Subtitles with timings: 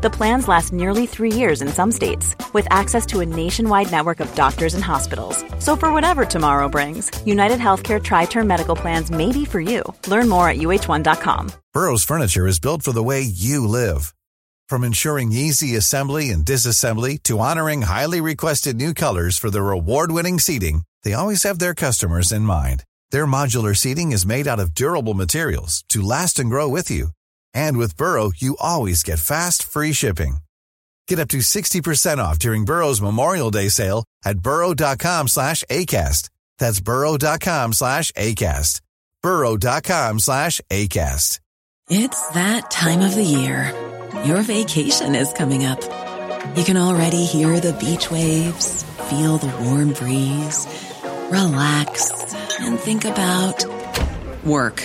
[0.00, 4.20] The plans last nearly three years in some states, with access to a nationwide network
[4.20, 5.44] of doctors and hospitals.
[5.58, 9.82] So, for whatever tomorrow brings, United Healthcare Tri Term Medical Plans may be for you.
[10.06, 11.50] Learn more at uh1.com.
[11.74, 14.14] Burrow's Furniture is built for the way you live.
[14.68, 20.12] From ensuring easy assembly and disassembly to honoring highly requested new colors for their award
[20.12, 22.84] winning seating, they always have their customers in mind.
[23.10, 27.08] Their modular seating is made out of durable materials to last and grow with you.
[27.58, 30.38] And with Burrow, you always get fast, free shipping.
[31.08, 36.30] Get up to 60% off during Burrow's Memorial Day sale at burrow.com slash ACAST.
[36.58, 38.80] That's burrow.com slash ACAST.
[39.22, 41.40] burrow.com slash ACAST.
[41.90, 43.72] It's that time of the year.
[44.24, 45.82] Your vacation is coming up.
[46.56, 50.66] You can already hear the beach waves, feel the warm breeze,
[51.30, 53.64] relax, and think about
[54.44, 54.84] work.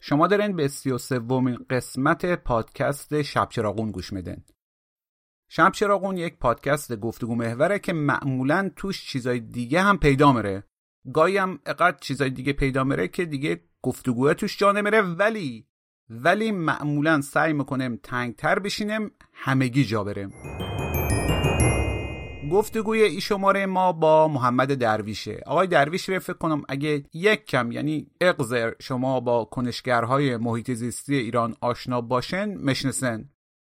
[0.00, 0.98] شما دارین به سی و
[1.70, 4.44] قسمت پادکست شب چراغون گوش میدن
[5.48, 10.64] شب چراغون یک پادکست گفتگو محوره که معمولا توش چیزای دیگه هم پیدا مره
[11.14, 15.66] گاهی هم اقدر چیزای دیگه پیدا مره که دیگه گفتگوه توش جا نمیره ولی
[16.10, 20.32] ولی معمولا سعی می‌کنیم تنگتر بشینیم همگی جا بریم.
[22.50, 25.42] گفتگوی ای شماره ما با محمد درویشه.
[25.46, 31.16] آقای درویش رو فکر کنم اگه یک کم یعنی اقذر شما با کنشگرهای محیط زیستی
[31.16, 33.28] ایران آشنا باشن مشنسن.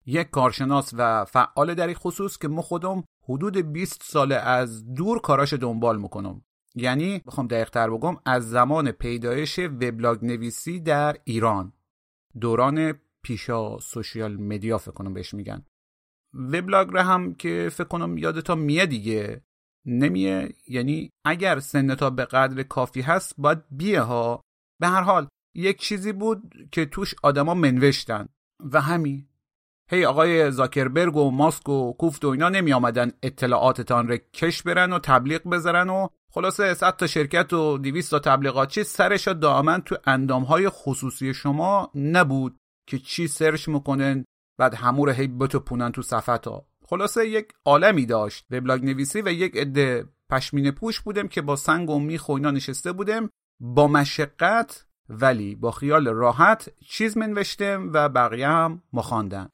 [0.06, 5.20] یک کارشناس و فعال در این خصوص که ما خودم حدود 20 ساله از دور
[5.20, 6.42] کاراش دنبال می‌کنم.
[6.74, 11.72] یعنی بخوام دقیق تر بگم از زمان پیدایش وبلاگ نویسی در ایران.
[12.40, 15.64] دوران پیشا سوشیال مدیا فکر کنم بهش میگن.
[16.38, 19.42] وبلاگ رو هم که فکر کنم یادتا میه دیگه.
[19.86, 20.54] نمیه.
[20.68, 24.40] یعنی اگر سنتا به قدر کافی هست باید بیه ها.
[24.80, 28.28] به هر حال یک چیزی بود که توش آدما منوشتن.
[28.72, 29.28] و همین.
[29.90, 34.92] هی آقای زاکربرگ و ماسک و کوفت و اینا نمی آمدن اطلاعاتتان رو کش برن
[34.92, 39.96] و تبلیغ بذارن و خلاصه 100 تا شرکت و 200 تا تبلیغاتچی سرش دائما تو
[40.04, 42.56] اندامهای خصوصی شما نبود
[42.88, 44.24] که چی سرچ می‌کنن
[44.58, 49.28] بعد همو رو هی بتوپونن تو صفحه ها خلاصه یک عالمی داشت وبلاگ نویسی و
[49.28, 53.30] یک عده پشمین پوش بودم که با سنگ و میخ و اینا نشسته بودم.
[53.60, 59.48] با مشقت ولی با خیال راحت چیز منوشتم و بقیه هم مخواندن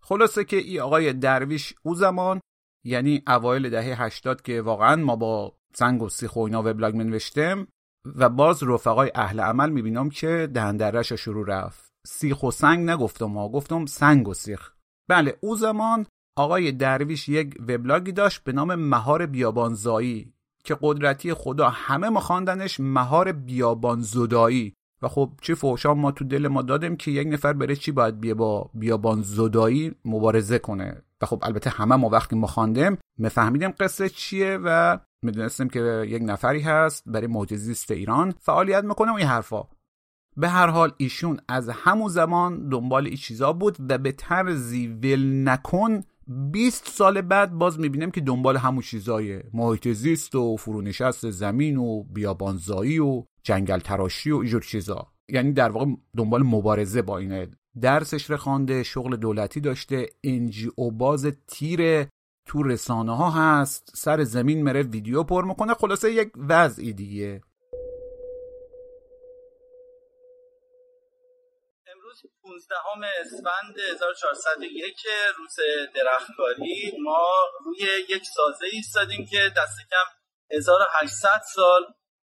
[0.00, 2.40] خلاصه که ای آقای درویش او زمان
[2.84, 7.66] یعنی اوایل دهه 80 که واقعا ما با سنگ و سیخ و اینا وبلاگ منوشتم
[8.16, 11.90] و باز رفقای اهل عمل می‌بینم که دهندرش شروع رفت.
[12.06, 14.70] سیخ و سنگ نگفتم ما گفتم سنگ و سیخ.
[15.08, 16.06] بله او زمان
[16.38, 20.32] آقای درویش یک وبلاگی داشت به نام مهار بیابانزایی
[20.64, 26.24] که قدرتی خدا همه ما خواندنش مهار بیابان زدایی و خب چه فوشا ما تو
[26.24, 31.02] دل ما دادیم که یک نفر بره چی باید بیه با بیابان زدایی مبارزه کنه.
[31.22, 36.22] و خب البته همه ما وقتی ما خواندیم مفهمیدیم قصه چیه و می‌دونستیم که یک
[36.26, 39.62] نفری هست برای معجزیست ایران فعالیت می‌کنه و این حرفا.
[40.36, 45.48] به هر حال ایشون از همون زمان دنبال این چیزا بود و به طرزی ول
[45.48, 46.02] نکن
[46.52, 52.02] 20 سال بعد باز می‌بینیم که دنبال همون چیزای محیط زیست و فرونشست زمین و
[52.02, 55.06] بیابانزایی و جنگل تراشی و اینجور چیزا.
[55.28, 55.86] یعنی در واقع
[56.16, 57.48] دنبال مبارزه با اینه.
[57.80, 62.06] درسش رو شغل دولتی داشته انجی باز تیر
[62.50, 67.40] تو رسانه ها هست سر زمین مره ویدیو پر می‌کنه خلاصه یک وضعی دیگه.
[71.86, 72.74] امروز 15
[73.20, 74.94] اسفند 1401
[75.38, 75.56] روز
[75.94, 76.92] درختکاری.
[77.02, 77.26] ما
[77.64, 80.08] روی یک سازه ایستادیم که دست کم
[80.56, 81.82] 1800 سال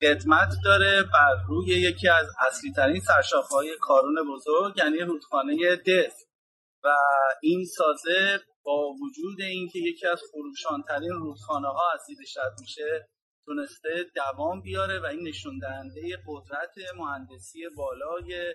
[0.03, 3.03] قدمت داره بر روی یکی از اصلی ترین
[3.51, 6.15] های کارون بزرگ یعنی رودخانه دف.
[6.85, 6.89] و
[7.43, 13.09] این سازه با وجود اینکه یکی از خروشانترین رودخانه ها از دید شد میشه
[13.45, 18.55] تونسته دوام بیاره و این نشون دهنده قدرت مهندسی بالای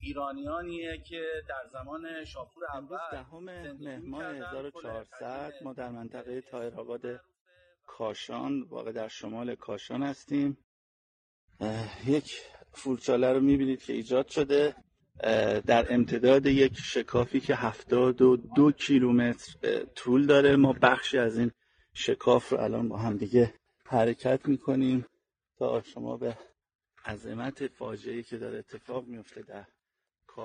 [0.00, 3.44] ایرانیانیه که در زمان شاپور اول دهم
[3.78, 7.02] مهمان 1400 ما در منطقه تایرآباد
[7.86, 10.58] کاشان واقع در شمال کاشان هستیم.
[12.06, 12.40] یک
[12.72, 14.76] فولچاله رو می‌بینید که ایجاد شده.
[15.66, 20.56] در امتداد یک شکافی که هفتاد و دو کیلومتر طول داره.
[20.56, 21.50] ما بخشی از این
[21.94, 23.54] شکاف رو الان با هم دیگه
[23.86, 25.06] حرکت می‌کنیم
[25.58, 26.38] تا شما به
[27.06, 29.64] عظمت فاجعه که داره اتفاق میفته در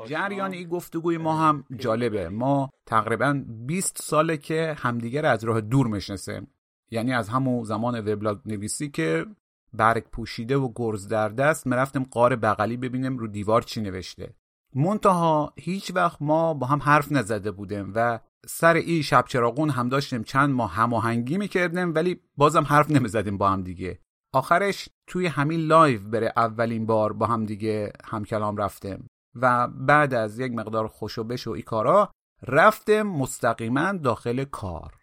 [0.06, 2.30] جریان این گفتگوی ما هم جالبه.
[2.30, 6.48] ما تقریبا 20 ساله که همدیگر از راه دور می‌شناسیم
[6.92, 9.26] یعنی از همون زمان وبلاگ نویسی که
[9.74, 14.34] برگ پوشیده و گرز در دست مرفتیم قار بغلی ببینیم رو دیوار چی نوشته.
[14.76, 19.90] منتها هیچ وقت ما با هم حرف نزده بودیم و سر ای شب چراغون هم
[19.90, 24.00] داشتیم چند ماه هماهنگی می‌کردیم ولی بازم حرف نمی‌زدیم با هم دیگه.
[24.34, 30.14] آخرش توی همین live بره اولین بار با هم دیگه هم کلام رفتیم و بعد
[30.14, 32.12] از یک مقدار خوشوبش و ای کارا
[32.48, 34.94] رفتیم مستقیما داخل کار.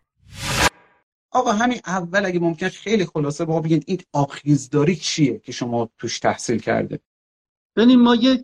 [1.32, 6.18] آقا همین اول اگه ممکن خیلی خلاصه با بگین این آبخیزداری چیه که شما توش
[6.18, 7.00] تحصیل کرده؟
[7.78, 8.42] ببینیم ما یک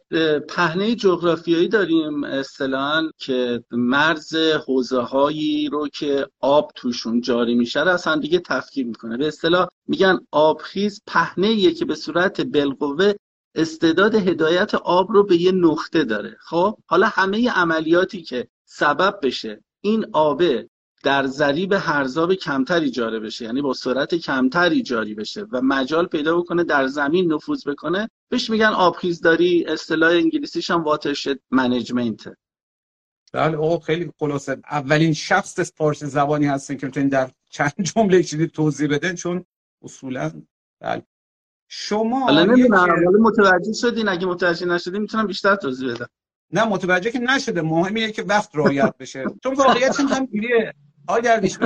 [0.49, 7.89] پهنه جغرافیایی داریم اصطلاحا که مرز حوزه هایی رو که آب توشون جاری میشه رو
[7.89, 9.17] از دیگه تفکیک می‌کنه.
[9.17, 13.13] به اصطلاح میگن آبخیز پهنه که به صورت بالقوه
[13.55, 16.37] استعداد هدایت آب رو به یه نقطه داره.
[16.41, 20.69] خب حالا همه عملیاتی که سبب بشه این آبه
[21.05, 26.37] در ضریب هرزاب کمتری جاری بشه یعنی با سرعت کمتری جاری بشه و مجال پیدا
[26.37, 28.11] بکنه در زمین نفوذ بکنه.
[28.29, 32.29] بهش میگن آبخیزداری اصطلاح انگلیسیش هم واترشد منیجمنت
[33.33, 34.57] بله او خیلی خلاصه.
[34.71, 39.45] اولین شخص فارسی زبانی هستن که می‌تونین در چند جمله چیزی توضیح بدن چون
[39.83, 40.33] اصولا
[40.81, 41.03] بله.
[41.69, 42.47] شما حالا
[43.21, 46.09] متوجه شدین؟ اگه متوجه نشدین می‌تونم بیشتر توضیح بدم.
[46.53, 47.63] نه متوجه که نشده.
[47.63, 49.25] مهمه که وقت رعایت بشه.
[49.43, 50.75] چون واقعیت هم گیریه
[51.09, 51.59] آقای درویش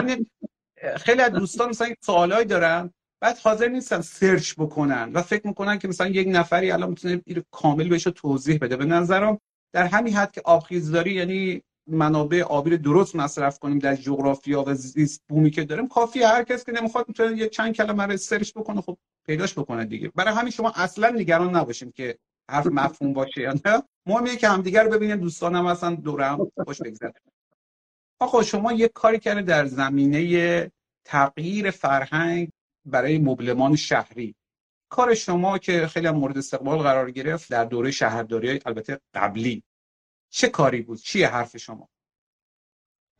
[0.97, 2.91] خیلی از دوستان مثلا سوالایی دارن
[3.21, 7.89] بعد حاضر نیستن search بکنن و فکر می‌کنن که مثلا یک نفری الان می‌تونه کامل
[7.89, 8.77] بهش توضیح بده.
[8.77, 9.39] به نظرم
[9.73, 14.75] در همین حد که آبخیزداری یعنی منابع آبی رو درست مصرف کنیم در جغرافیا و
[14.75, 18.53] زیست بومی که داریم کافی هر کس که نمی‌خواد می‌تونه یه چند کلمه رو search
[18.53, 20.13] بکنه خب پیداش بکنه دیگه.
[20.15, 22.19] برای همین شما اصلا نگران نباشیم که
[22.51, 23.83] حرف مفهوم باشه یا نه.
[24.07, 27.15] مهمه که همدیگه رو ببینید دوستانم هستن دورم خوش بگذره.
[28.21, 30.71] آقا شما یک کاری کرده در زمینه
[31.05, 32.49] تغییر فرهنگ
[32.85, 34.35] برای مبلمان شهری.
[34.91, 39.63] کار شما که خیلی مورد استقبال قرار گرفت در دوره شهرداری البته قبلی.
[40.31, 41.89] چه کاری بود؟ چیه حرف شما؟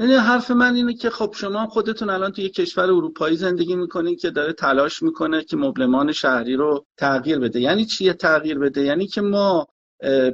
[0.01, 4.31] یعنی حرف من اینه که خب شما خودتون الان توی کشور اروپایی زندگی می‌کنید که
[4.31, 7.61] داره تلاش می‌کنه که مبلمان شهری رو تغییر بده.
[7.61, 9.69] یعنی چیه تغییر بده؟ یعنی که ما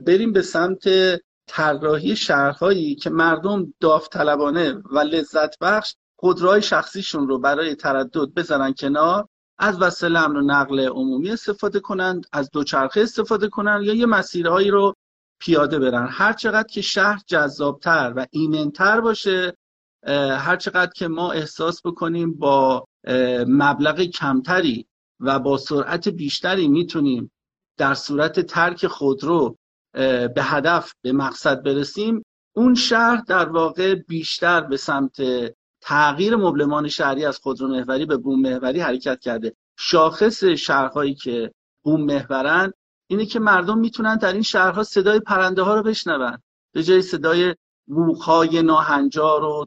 [0.07, 0.89] بریم به سمت
[1.47, 9.29] طراحی شهرهایی که مردم داوطلبانه و لذت بخش خودروهای شخصیشون رو برای تردد بذارن کنار
[9.59, 14.71] از وسیله امن و نقل عمومی استفاده کنند از دوچرخه استفاده کنند یا یه مسیرهایی
[14.71, 14.95] رو
[15.41, 16.09] پیاده برن.
[16.11, 19.57] هر چقدر که شهر جذابتر و ایمنتر باشه
[20.39, 22.85] هر چقدر که ما احساس بکنیم با
[23.49, 24.87] مبلغ کمتری
[25.21, 27.31] و با سرعت بیشتری می‌تونیم
[27.79, 29.57] در صورت ترک خودرو
[30.35, 32.25] به هدف به مقصد برسیم.
[32.57, 35.17] اون شهر در واقع بیشتر به سمت
[35.81, 39.57] تغییر مبلمان شهری از خودرو محوری به بوم محوری حرکت کرده.
[39.79, 41.53] شاخص شهرهایی که
[41.85, 42.73] بوم محورن
[43.07, 46.39] اینه که مردم می‌تونن در این شهرها صدای پرنده ها رو بشنون.
[46.75, 47.55] به جای صدای
[47.87, 49.67] بوخهای ناهنجار و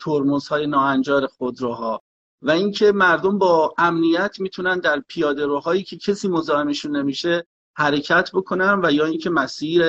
[0.00, 2.02] ترمزهای ناهنجار خودروها.
[2.42, 7.46] و اینکه مردم با امنیت می‌تونن در پیاده روهایی که کسی مزاحمشون نمیشه
[7.78, 9.82] حرکت بکنن و یا اینکه مسیر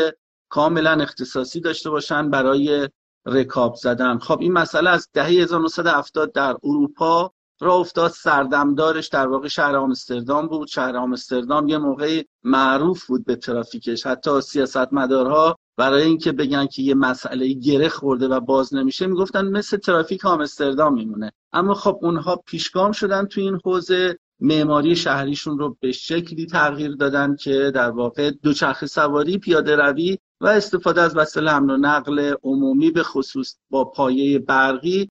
[0.50, 2.90] کاملا اختصاصی داشته باشن برای
[3.26, 4.18] رکاب زدن.
[4.18, 8.12] خب این مسئله از دهه 1970 در اروپا را افتاد.
[8.12, 10.68] سردمدارش در واقع شهر آمستردام بود.
[10.68, 14.06] شهر آمستردام یه موقعی معروف بود به ترافیکش.
[14.06, 19.78] حتی سیاستمدارها برای اینکه بگن که یه مسئله گره خورده و باز نمیشه می‌گفتن مثل
[19.78, 21.32] ترافیک آمستردام میمونه.
[21.54, 24.20] اما خب اونها پیشگام شدن تو این حوزه.
[24.40, 30.48] معماری شهریشون رو به شکلی تغییر دادن که در واقع دوچرخه سواری پیاده روی و
[30.48, 35.10] استفاده از وسایل امن و نقل عمومی به خصوص با پایه برقی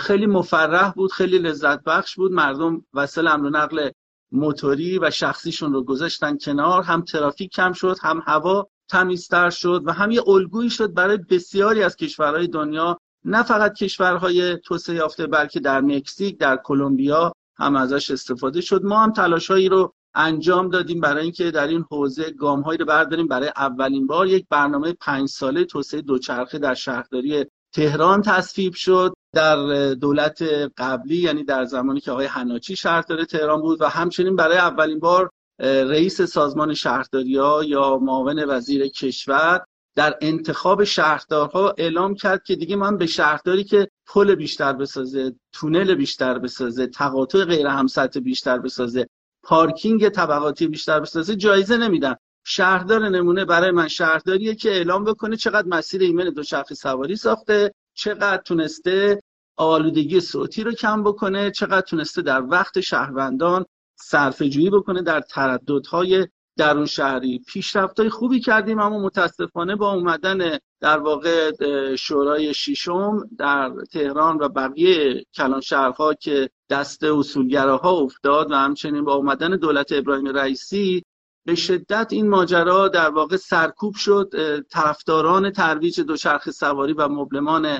[0.00, 2.32] خیلی مفرح بود خیلی لذت بخش بود.
[2.32, 3.90] مردم وسایل امن و نقل
[4.32, 6.82] موتوری و شخصیشون رو گذاشتن کنار.
[6.82, 11.82] هم ترافیک کم شد هم هوا تمیزتر شد و هم یه الگویی شد برای بسیاری
[11.82, 18.10] از کشورهای دنیا نه فقط کشورهای توسعه یافته بلکه در مکزیک در کلمبیا هم ازش
[18.10, 18.84] استفاده شد.
[18.84, 23.26] ما هم تلاشهایی رو انجام دادیم برای اینکه در این حوزه گامهایی رو برداریم.
[23.26, 29.14] برای اولین بار یک برنامه پنج ساله توسعه دوچرخه در شهرداری تهران تصویب شد.
[29.32, 30.42] در دولت
[30.76, 35.30] قبلی یعنی در زمانی که آقای حناچی شهردار تهران بود و همچنین برای اولین بار
[35.60, 39.64] رئیس سازمان شهرداری ها یا معاون وزیر کشور
[39.96, 45.94] در انتخاب شهردارها اعلام کرد که دیگه من به شهرداری که پل بیشتر بسازه تونل
[45.94, 49.06] بیشتر بسازه تقاطع غیر همسطح بیشتر بسازه
[49.42, 55.68] پارکینگ طبقاتی بیشتر بسازه جایزه نمیدم شهردار نمونه برای من شهرداریه که اعلام بکنه چقدر
[55.68, 59.22] مسیر ایمن دوچرخه سواری ساخته چقدر تونسته
[59.56, 66.26] آلودگی صوتی رو کم بکنه چقدر تونسته در وقت شهروندان صرفه جویی بکنه در ترددهای
[66.56, 67.38] درون شهری.
[67.38, 71.52] پیشرفتای خوبی کردیم اما متاسفانه با اومدن در واقع
[71.96, 79.14] شورای شیشم در تهران و بقیه کلان شهرها که دست اصولگراها افتاد و همچنین با
[79.14, 81.02] اومدن دولت ابراهیم رئیسی
[81.46, 84.30] به شدت این ماجرا در واقع سرکوب شد.
[84.70, 87.78] طرفداران ترویج دوچرخه سواری و مبلمان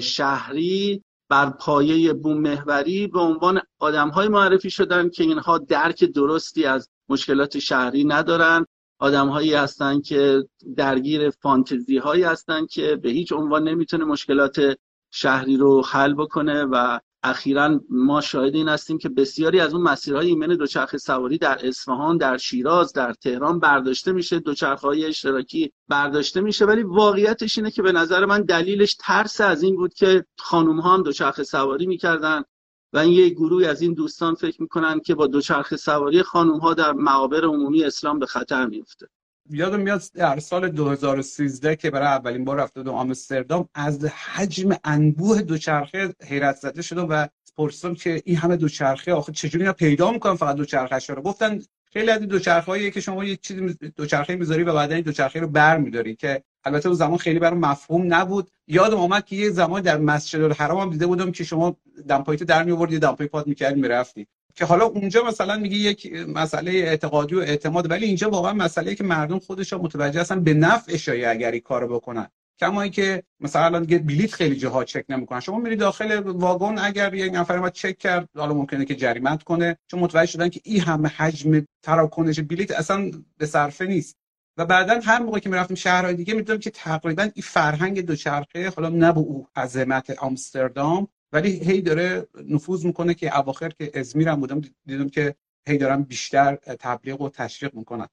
[0.00, 6.64] شهری بر پایه بوم محوری به عنوان آدم های معرفی شدن که اینها درک درستی
[6.64, 8.66] از مشکلات شهری ندارن.
[8.98, 10.44] آدم هایی هستن که
[10.76, 14.78] درگیر فانتزی هایی هستن که به هیچ عنوان نمی‌تونه مشکلات
[15.10, 20.26] شهری رو حل بکنه و اخیرا ما شاهد این هستیم که بسیاری از اون مسیرهای
[20.26, 26.40] ایمن دوچرخه سواری در اصفهان در شیراز در تهران برداشته میشه دوچرخه های اشتراکی برداشته
[26.40, 26.64] میشه.
[26.64, 30.94] ولی واقعیتش اینه که به نظر من دلیلش ترس از این بود که خانم ها
[30.94, 32.42] هم دوچرخه سواری می‌کردن.
[32.92, 36.74] و این یک گروهی از این دوستان فکر می‌کنن که با دوچرخه سواری خانم ها
[36.74, 39.06] در معابر عمومی اسلام به خطر میفته
[39.50, 45.42] یادم میاد در سال 2013 که برای اولین بار رفته بودم آمستردام از حجم انبوه
[45.42, 50.34] دوچرخه حیرت زده شدم و پرسیدم که این همه دوچرخه آخه چجوری اینا پیدا می‌کنن؟
[50.34, 51.22] فقط دوچرخه رو.
[51.22, 51.60] گفتن
[51.92, 56.16] خیلی از دوچرخه که شما یه چیزی دوچرخه می‌ذاری و بعدا این دوچرخه رو برمیداری
[56.16, 58.50] که البته اون زمان خیلی برام مفهوم نبود.
[58.66, 61.76] یادم اومد که یه زمان در مسجد الحرام هم دیده بودم که شما
[62.08, 64.26] دمپایتو در میآوردی دمپای پات می‌کردی می‌رفتی.
[64.54, 69.04] که حالا اونجا مثلا میگه یک مسئله اعتقادی و اعتماد ولی اینجا واقعا مسئله که
[69.04, 72.28] مردم خودشون متوجه هستن به نفع شایع اگر این کارو بکنن.
[72.60, 75.40] کما که مثلا الان دیگه بلیت خیلی جاها چک نمی‌کنن.
[75.40, 79.78] شما میری داخل واگن اگر یک نفر ما چک کرد حالا ممکنه که جریمت کنه.
[79.86, 84.16] چون متوجه شدن که این همه حجم تراکنش بلیت اصلا به صرفه نیست.
[84.56, 88.88] و بعدا هر موقع که می‌رفتیم شهرهای دیگه می‌دونم که تقریبا این فرهنگ دوچرخه حالا
[88.88, 94.60] نه به او عظمت آمستردام ولی هی داره نفوذ می‌کنه که اواخر که ازمیرم بودم
[94.86, 95.34] دیدم که
[95.68, 98.06] هی دارم بیشتر تبلیغ و تشویق می‌کنن.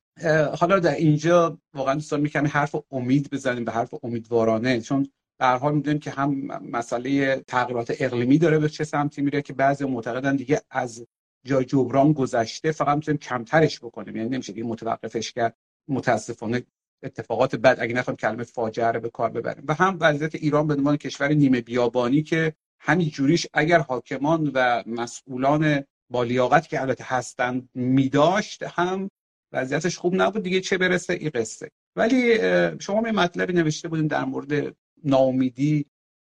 [0.60, 5.75] حالا در اینجا واقعا دوستان می‌کنم حرف امید بزنیم به حرف امیدوارانه چون به حال
[5.75, 6.30] می‌دونیم که هم
[6.72, 11.06] مسئله تغییرات اقلیمی داره به چه سمتی میره که بعضی معتقدن دیگه از
[11.46, 14.16] جای جبران گذشته فقط می‌تونیم کمترش بکنیم.
[14.16, 16.63] یعنی نمیشه دیگه متوقفش کرد متاسفانه
[17.04, 19.63] اتفاقات بد اگه نخوام کلمه فاجعه رو به کار ببریم.
[19.68, 24.84] و هم وضعیت ایران به عنوان کشور نیمه بیابانی که همین جوریش اگر حاکمان و
[24.86, 29.09] مسئولان با لیاقت که البته هستند میداشت هم
[29.51, 31.69] وضعیتش خوب نبود دیگه چه برسه این قصه.
[31.95, 32.37] ولی
[32.79, 35.85] شما می مطلبی نوشته بودیم در مورد ناامیدی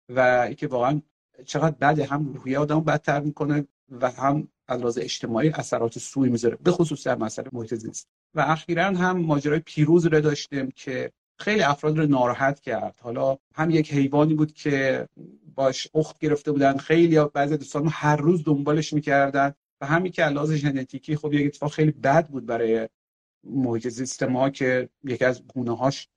[0.08, 1.02] و اینکه واقعا
[1.46, 6.70] چقدر بده هم روحیه آدم بدتر می‌کنه و هم از اجتماعی اثرات سوی می‌ذاره به
[6.70, 8.08] خصوص در مسئله محیط زیست.
[8.34, 13.00] و اخیرا هم ماجرای پیروز رو داشتیم که خیلی افراد رو ناراحت کرد.
[13.02, 15.08] حالا هم یک حیوانی بود که
[15.54, 19.54] باش اخت گرفته بودن خیلی بعضی دوستان هر روز دنبالش می‌کردن.
[19.80, 22.88] و همین که علاوه ژنتیکی خب یک اتفاق خیلی بد بود برای
[23.44, 26.08] محیط زیست ما که یکی از گونه هاش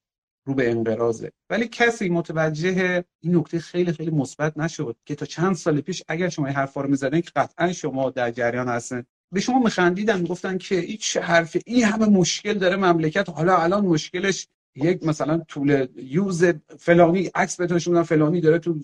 [0.46, 1.32] رو به انقراضه.
[1.50, 6.30] ولی کسی متوجه این نکته خیلی خیلی مثبت نشد که تا چند سال پیش اگر
[6.30, 10.58] شما این حرفا رو می‌زدن که قطعا شما در جریان هستن به شما میخندیدن می‌گفتن
[10.58, 13.30] که این چه حرفه این همه مشکل داره مملکت.
[13.30, 16.46] حالا الان مشکلش یک مثلا طول یوز
[16.78, 18.80] فلانی عکس بهتون فلانی داره تو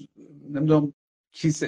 [0.50, 0.94] نمی‌دونم
[1.32, 1.64] کیس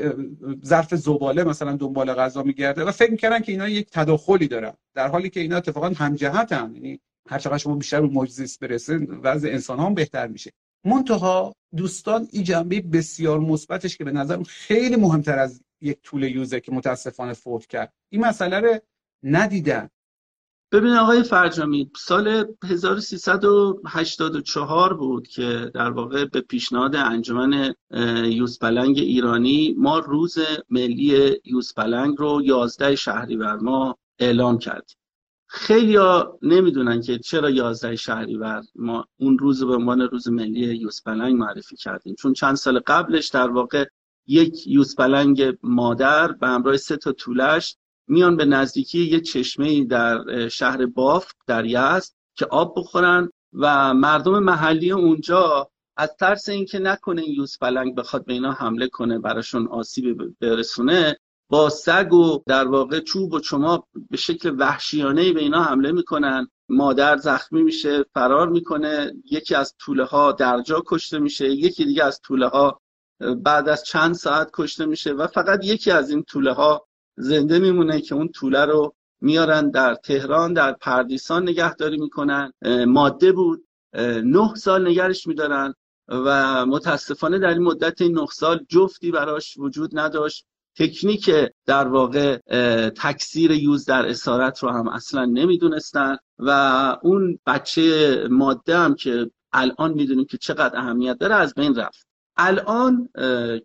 [0.66, 5.08] ظرف زباله مثلا دنبال غذا میگرده و فکر می‌کردن که اینا یک تداخلی دارن در
[5.08, 7.00] حالی که اینا اتفاقا همجهتن یعنی
[7.30, 10.52] هر چقدر شما بیشتر به معجزه برسه وضع انسان هم بهتر میشه.
[10.86, 16.60] منتها دوستان این جنبه بسیار مثبتش که به نظر خیلی مهمتر از یک طول یوزه
[16.60, 17.94] که متاسفانه فوت کرد.
[18.10, 18.80] این مسئله رو
[19.24, 19.90] ندیدن.
[20.72, 27.74] ببین آقای فرجامی سال 1384 بود که در واقع به پیشنهاد انجمن
[28.26, 30.38] یوسپلنگ ایرانی ما روز
[30.70, 34.98] ملی یوسپلنگ رو 11 شهریور ما اعلام کردیم
[35.48, 41.36] خیلی ها نمی‌دونن که چرا 11 شهریور ما اون روز به عنوان روز ملی یوسپلنگ
[41.36, 42.16] معرفی کردیم.
[42.16, 43.86] چون چند سال قبلش در واقع
[44.28, 47.78] یک یوز پلنگ مادر به همراه سه تا طولش
[48.12, 54.40] میان به نزدیکی یه چشمه در شهر باف در یزد که آب بخورن و مردم
[54.40, 59.68] محلی اونجا از ترس اینکه نکنه این یوز پلنگ بخواد به اینا حمله کنه براشون
[59.68, 61.18] آسیب برسونه
[61.50, 66.48] با سگ و در واقع چوب و چما به شکل وحشیانه به اینا حمله می‌کنن.
[66.70, 72.22] مادر زخمی میشه فرار می‌کنه یکی از طوله ها درجا کشته میشه یکی دیگه از
[72.24, 72.82] طوله ها
[73.38, 76.88] بعد از چند ساعت کشته میشه و فقط یکی از این طوله ها
[77.18, 82.54] زنده میمونه که اون طوله رو میارن در تهران در پردیسان نگهداری می‌کنن.
[82.88, 83.68] ماده بود.
[84.24, 85.74] نه سال نگرش میدارن
[86.08, 90.46] و متاسفانه در این مدت نه سال جفتی براش وجود نداشت.
[90.76, 91.32] تکنیک
[91.66, 92.38] در واقع
[92.90, 96.50] تکثیر یوز در اسارت رو هم اصلا نمی‌دونستن و
[97.04, 102.11] اون بچه ماده هم که الان می‌دونیم که چقدر اهمیت داره از بین رفت.
[102.48, 103.10] الان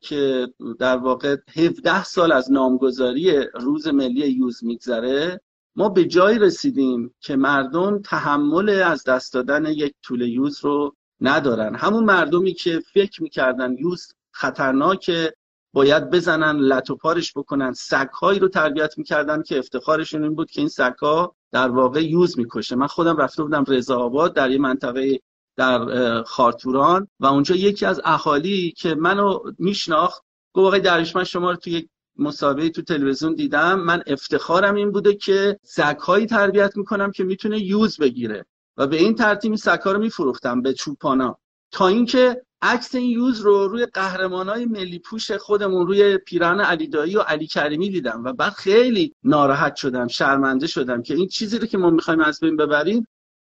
[0.01, 5.41] که در واقع 17 سال از نامگذاری روز ملی یوز میگذره
[5.77, 11.75] ما به جایی رسیدیم که مردم تحمل از دست دادن یک طول یوز رو ندارن.
[11.75, 15.33] همون مردمی که فکر می‌کردن یوز خطرناکه
[15.73, 20.61] باید بزنن لط و پارش بکنن سگهایی رو تربیت می‌کردن که افتخارشون این بود که
[20.61, 22.77] این سگها در واقع یوز می‌کشه.
[22.77, 25.21] من خودم رفته بودم رضا آباد در یه منطقه
[25.57, 30.23] در خارتوران و اونجا یکی از اهالی که منو میشناخت
[30.53, 33.81] گفت آقای دریش من شما رو توی مسابقه تو تلویزیون دیدم.
[33.81, 38.47] من افتخارم این بوده که سگهایی تربیت می‌کنم که می‌تونه یوز بگیره.
[38.77, 41.39] و به این ترتیب این سگها رو میفروختم به چوپانا.
[41.71, 43.87] تا اینکه عکس این یوز رو روی
[44.31, 48.25] های ملی پوش خودمون روی پیران علی دایی و علی کریمی دیدم.
[48.25, 52.41] و بعد خیلی ناراحت شدم شرمنده شدم که این چیزی رو که ما می‌خوایم از
[52.41, 53.07] بین ببریم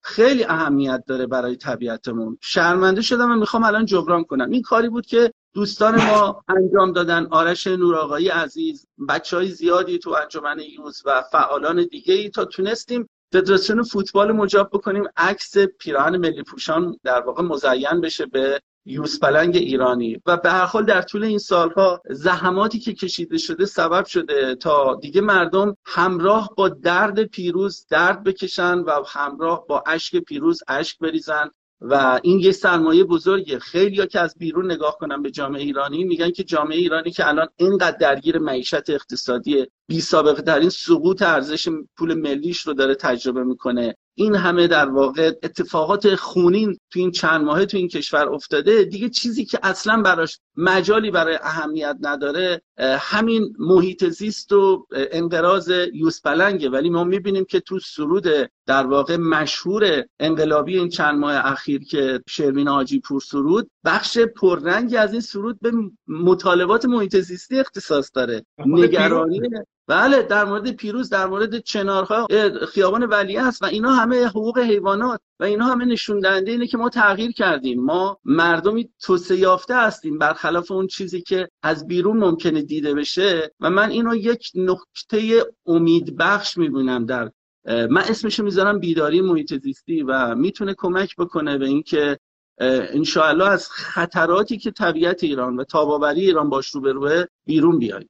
[0.08, 2.38] خیلی اهمیت داره برای طبیعتمون.
[2.42, 4.50] شرمنده شدم و می‌خوام الان جبران کنم.
[4.50, 7.28] این کاری بود که دوستان ما انجام دادن.
[7.32, 13.10] آرش نوراقایی عزیز بچه های زیادی تو انجمن یوز و فعالان دیگه ای تا تونستیم
[13.34, 15.04] فدراسیون فوتبال مجاب بکنیم.
[15.18, 20.22] عکس پیراهن ملی پوشان در واقع مزین بشه به یوسپلنگ ایرانی.
[20.26, 25.00] و به هر حال در طول این سالها زحماتی که کشیده شده سبب شده تا
[25.02, 31.50] دیگه مردم همراه با درد پیروز درد بکشن و همراه با اشک پیروز اشک بریزن.
[31.82, 33.60] و این یه سرمایه بزرگه.
[33.60, 37.48] خیلی که از بیرون نگاه کنن به جامعه ایرانی میگن که جامعه ایرانی که الان
[37.56, 43.96] اینقدر درگیر معیشت اقتصادی بی سابقه ترین سقوط ارزش پول ملیش رو داره تجربه می‌کنه.
[44.20, 48.84] این همه در واقع اتفاقات خونین تو این چند ماه تو این کشور افتاده.
[48.84, 56.22] دیگه چیزی که اصلا براش مجالی برای اهمیت نداره همین محیط زیست و انقراض یوز
[56.22, 56.70] پلنگه.
[56.70, 58.28] ولی ما می‌بینیم که تو سرود
[58.66, 64.98] در واقع مشهور انقلابی این چند ماه اخیر که شروین آجی پور سرود بخش پررنگی
[64.98, 65.72] از این سرود به
[66.08, 68.46] مطالبات محیط زیستی اختصاص داره.
[68.66, 69.42] نگرانی
[69.88, 72.28] بله در مورد پیروز در مورد چنارها
[72.68, 76.78] خیابان ولیه هست و اینا همه حقوق حیوانات و اینا همه نشون دهنده اینه که
[76.78, 77.84] ما تغییر کردیم.
[77.84, 83.70] ما مردمی توسعه یافته هستیم برخلاف اون چیزی که از بیرون ممکنه دیده بشه و
[83.70, 87.32] من اینو یک نقطه امید بخش می‌بینم در
[87.66, 92.18] من اسمشو می‌ذارم بیداری محیط زیستی و می‌تونه کمک بکنه به اینکه
[92.60, 98.10] انشاءالله از خطراتی که طبیعت ایران و تاباوری ایران باش روبروه بیرون بیاییم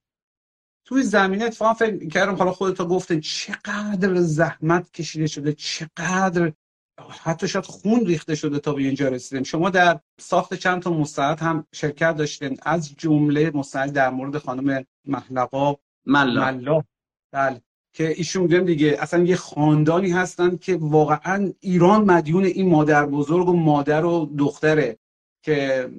[0.88, 6.54] توی زمینه اتفاقا فکر کردم حالا خودتا گفتن چقدر زحمت کشیده شده چقدر
[7.24, 9.44] حتی شاید خون ریخته شده تا به اینجا رسیدیم.
[9.44, 12.58] شما در ساخت چند تا مستعد هم شرکت داشتین.
[12.62, 16.84] از جمله مستعد در مورد خانم محلقا ملا
[17.32, 17.62] بله.
[17.94, 23.50] که ایشون میگن دیگه اصلا یه خاندانی هستن که واقعا ایران مدیون این مادر بزرگ
[23.50, 24.98] و مادر و دختره.
[25.48, 25.90] که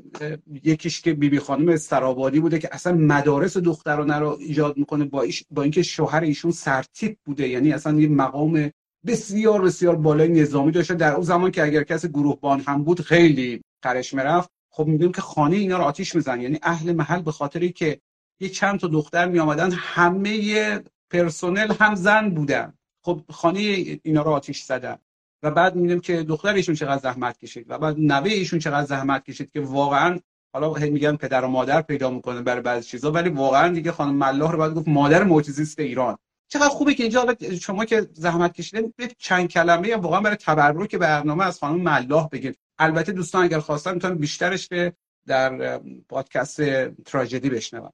[0.65, 5.23] یکیش که بیبی بی خانم سرابادی بوده که اصلا مدارس دخترانه رو ایجاد می‌کنه با,
[5.23, 7.49] ایش با اینکه شوهر ایشون سرتیپ بوده.
[7.49, 8.71] یعنی اصلا یه مقام
[9.07, 10.95] بسیار بسیار بالای نظامی داشته.
[10.95, 14.51] در اون زمان که اگر کسی گروهبان هم بود خیلی قرش می‌رفت.
[14.71, 18.01] خب می‌دونیم که خانه اینا رو آتیش میزن یعنی اهل محل به خاطری که
[18.41, 20.81] یه چند تا دختر می آمدن همه
[21.11, 22.75] پرسنل هم زن بودن.
[23.05, 23.61] خب خانه
[24.03, 24.99] اینا رو آتیش زدن.
[25.43, 29.25] و بعد می‌بینیم که دختر ایشون چقدر زحمت کشید و بعد نوه ایشون چقدر زحمت
[29.25, 30.19] کشید که واقعا
[30.53, 34.53] حالا میگن پدر و مادر پیدا می‌کنه برای بعضی چیزا ولی واقعا دیگه خانم ملاح
[34.53, 36.19] رو باید گفت مادر معجزه‌ست ایران.
[36.49, 41.59] چقدر خوبه که اینجا شما که زحمت کشیدین چند کلمه واقعا برای تبرک برنامه از
[41.59, 44.93] خانم ملاح بگید البته دوستان اگر خواستن می‌تونن بیشترش به
[45.27, 47.91] در پادکست تراژدی بشنون.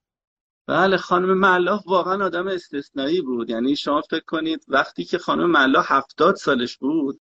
[0.67, 3.51] بله خانم ملاح واقعا آدم استثنایی بود.
[3.51, 7.21] یعنی شما فکر کنید وقتی که خانم ملاح هفتاد سالش بود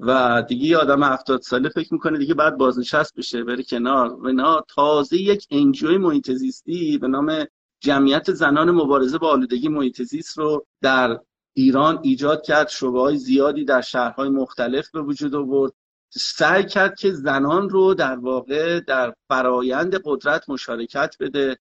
[0.00, 4.14] و دیگه یه آدم هفتاد ساله فکر می‌کنه دیگه بعد بازنشست بشه بره کنار.
[4.14, 7.44] و اینا تازه یک انجوی محیط زیستی به نام
[7.80, 11.20] جمعیت زنان مبارزه با آلودگی محیط زیست رو در
[11.54, 12.68] ایران ایجاد کرد.
[12.68, 15.72] شبه های زیادی در شهرهای مختلف به وجود آورد.
[16.10, 21.58] سعی کرد که زنان رو در واقع در فرایند قدرت مشارکت بده.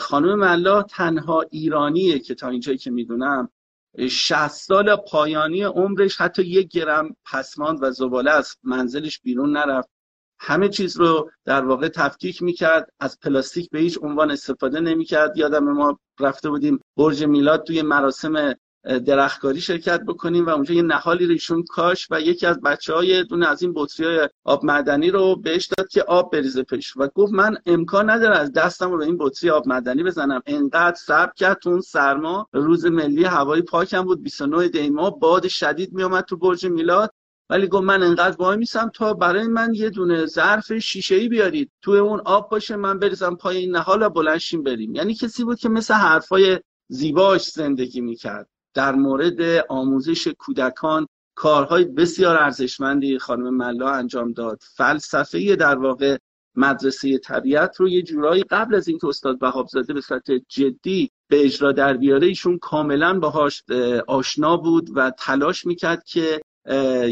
[0.00, 3.48] خانم ملا تنها ایرانیه که تا اینجایی که می‌دونم
[3.98, 9.88] 60 سال پایانی عمرش حتی یک گرم پسماند و زباله از منزلش بیرون نرفت.
[10.40, 15.36] همه چیز رو در واقع تفکیک می‌کرد از پلاستیک به هیچ عنوان استفاده نمی‌کرد.
[15.36, 18.54] یادم ما رفته بودیم برج میلاد توی مراسم
[18.84, 23.48] درختکاری شرکت بکنیم و اونجا یه نهالی ریشون کاش و یکی از بچه های دونه
[23.48, 26.96] از این بطری های آب معدنی رو بهش داد که آب بریزه پیش.
[26.96, 30.42] و گفت من امکان نداره از دستم رو به این بطری آب معدنی بزنم.
[30.46, 32.48] انقدر صبر کرد اون سرما.
[32.52, 34.22] روز ملی هوایی پاکم بود.
[34.22, 37.14] 29 دیما باد شدید میومد تو برج میلاد.
[37.50, 41.70] ولی گفت من انقدر وای میسم تا برای من یه دونه ظرف شیشه ای بیارید.
[41.82, 44.94] تو اون آب باشه من بریزم پای این نهال و بلنشیم بریم.
[44.94, 48.48] یعنی کسی بود که مثل حرفای زیباش زندگی می‌کرد.
[48.74, 54.58] در مورد آموزش کودکان کارهای بسیار ارزشمندی خانم ملا انجام داد.
[54.76, 56.16] فلسفه در واقع
[56.56, 61.72] مدرسه طبیعت رو یه جورایی قبل از اینکه استاد وهابزاده به صورت جدی به اجرا
[61.72, 63.62] در بیاره ایشون کاملا باهاش
[64.06, 66.40] آشنا بود و تلاش می‌کرد که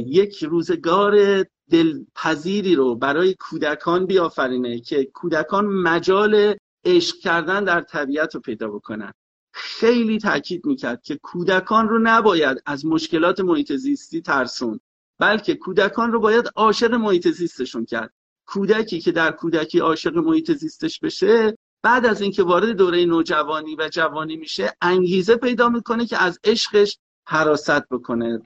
[0.07, 8.41] یک روزگار دلپذیری رو برای کودکان بیافرینه که کودکان مجال عشق کردن در طبیعت رو
[8.41, 9.13] پیدا بکنن.
[9.53, 14.81] خیلی تاکید می‌کرد که کودکان رو نباید از مشکلات محیط زیستی ترسون
[15.19, 18.15] بلکه کودکان رو باید عاشق محیط زیستشون کرد.
[18.47, 23.89] کودکی که در کودکی عاشق محیط زیستش بشه بعد از اینکه وارد دوره نوجوانی و
[23.89, 28.43] جوانی میشه انگیزه پیدا می‌کنه که از عشقش حراست بکنه.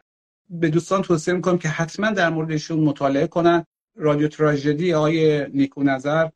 [0.50, 3.66] به دوستان توصیه می‌کنم که حتما در موردشون مطالعه کنن.
[3.96, 6.28] رادیو تراژدی آقای نیکو نظر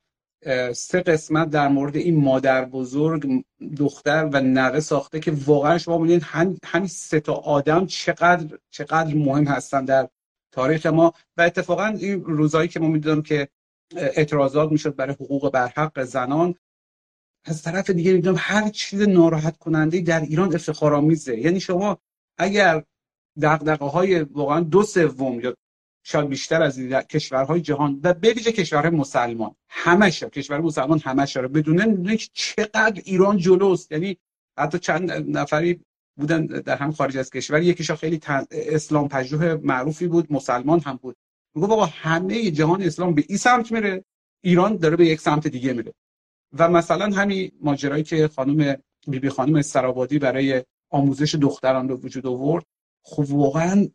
[0.73, 3.45] سه قسمت در مورد این مادر بزرگ
[3.77, 6.25] دختر و نوه ساخته که واقعا شما می‌دونید
[6.65, 10.09] همین سه تا آدم چقدر چقدر مهم هستن در
[10.53, 11.13] تاریخ ما.
[11.37, 13.49] و اتفاقا این روزایی که ما می‌دونم که
[13.97, 16.55] اعتراضات می‌شد برای حقوق برحق زنان
[17.45, 21.39] از طرف دیگه می‌دونم هر چیز ناراحت کننده در ایران افتخارآمیزه.
[21.39, 21.99] یعنی شما
[22.39, 22.85] اگر
[23.43, 25.55] دغدغه های واقعا دو سوم یا
[26.03, 26.79] شاید بیشتر از
[27.11, 29.55] کشورهای جهان و به ویژه کشورهای مسلمان.
[29.69, 31.49] همش کشور مسلمان همش رو.
[31.49, 33.93] بدونه چقدر ایران جلوست.
[33.93, 34.17] یعنی
[34.59, 35.81] حتی چند نفری
[36.17, 37.63] بودن در هم خارج از کشور.
[37.63, 41.17] یکیشا خیلی اسلام پژوه معروفی بود مسلمان هم بود.
[41.55, 44.05] میگه بابا همه جهان اسلام به این سمت میره
[44.45, 45.95] ایران داره به یک سمت دیگه میره.
[46.53, 52.27] و مثلا همین ماجرایی که خانم بیبی بی خانم استرابادی برای آموزش دختران رو وجود
[52.27, 52.65] آورد
[53.03, 53.89] خب واقعا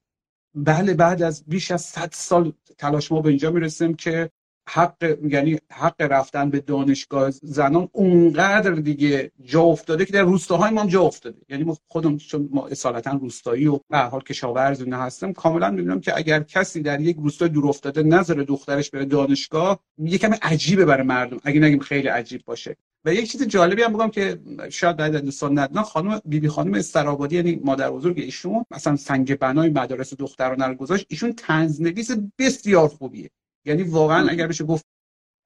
[0.55, 4.29] بله بعد از بیش از 100 سال تلاش ما به اینجا می‌رسیم که
[4.69, 10.85] حق یعنی حق رفتن به دانشگاه زنان اونقدر دیگه جا افتاده که در روستاهای ما
[10.85, 11.37] جا افتاده.
[11.49, 15.99] یعنی ما خودم چون ما اصالتا روستایی و به حال کشاورز نه هستم کاملا می‌بینم
[15.99, 21.07] که اگر کسی در یک روستای دور افتاده نظر دخترش بره دانشگاه یکم عجیبه برای
[21.07, 21.37] مردم.
[21.43, 22.77] اگه نگیم خیلی عجیب باشه.
[23.05, 24.39] و یک چیز جالبی هم بگم که
[24.69, 29.69] شاید بعد دوستان ندونن خانم بیبی خانم استرابادی یعنی مادر بزرگ ایشون مثلا سنگ بنای
[29.69, 31.05] مدارس دخترانه رو گذاشت.
[31.09, 33.29] ایشون تنزنویس بسیار خوبیه.
[33.65, 34.85] یعنی واقعا اگر بشه گفت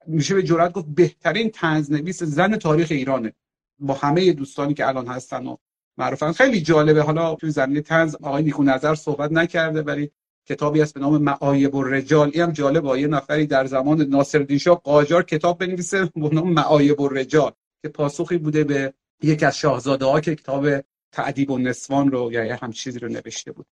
[0.07, 3.33] میشه به جرات گفت بهترین تنزنویس زن تاریخ ایرانه.
[3.79, 5.55] با همه دوستانی که الان هستن و
[5.97, 6.31] معروفن.
[6.31, 7.01] خیلی جالبه.
[7.01, 10.11] حالا توی زمینه تنز آقای نیکو نظر صحبت نکرده ولی
[10.49, 12.31] کتابی هست به نام معایب الرجال.
[12.33, 17.01] این هم جالب یه نفری در زمان ناصرالدین شاه قاجار کتاب بنویسه به نام معایب
[17.01, 20.67] الرجال که پاسخی بوده به یک از شاهزاده ها که کتاب
[21.12, 23.65] تعدیب و نسوان رو یا هم چیزی رو نوشته بود.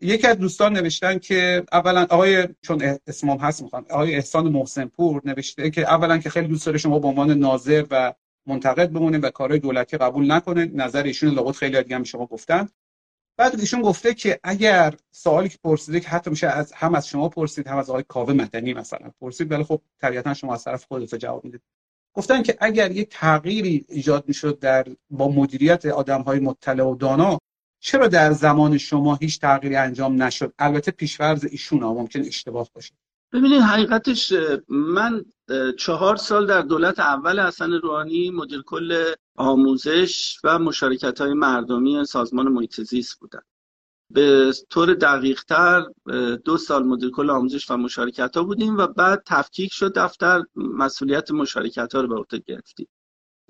[0.00, 3.86] یکی از دوستان نوشتن که اولا آقای چون اسمم هست می‌خوام.
[3.90, 7.84] آقای احسان محسن پور نوشته که اولا که خیلی دوست داره شما به عنوان ناظر
[7.90, 8.14] و
[8.46, 10.70] منتقد بمونید و کارهای دولتی قبول نکنه.
[10.74, 12.68] نظر ایشون لابد خیلی دیگه هم شما گفتن.
[13.40, 17.28] بعد ایشون گفته که اگر سوالی که پرسیده که حتی میشه از هم از شما
[17.28, 21.18] پرسید هم از آقای کاوه مدنی مثلا پرسید ولی خب طبیعتا شما از طرف خودتون
[21.18, 21.60] جواب می‌دید.
[22.14, 27.38] گفتن که اگر یک تغییری ایجاد می‌شد در با مدیریت آدم های مطلع و دانا
[27.82, 32.94] چرا در زمان شما هیچ تغییری انجام نشد؟ البته پیشورز ایشون ممکن اشتباه باشه.
[33.32, 34.32] ببینید حقیقتش
[34.68, 35.24] من
[35.78, 42.48] چهار سال در دولت اول حسن روحانی مدیر کل آموزش و مشارکت های مردمی سازمان
[42.48, 43.42] محیط زیست بودم
[44.10, 45.84] به طور دقیق تر
[46.44, 51.30] دو سال مدیر کل آموزش و مشارکت ها بودیم و بعد تفکیک شد دفتر مسئولیت
[51.30, 52.88] مشارکت ها رو به عهده گرفتیم.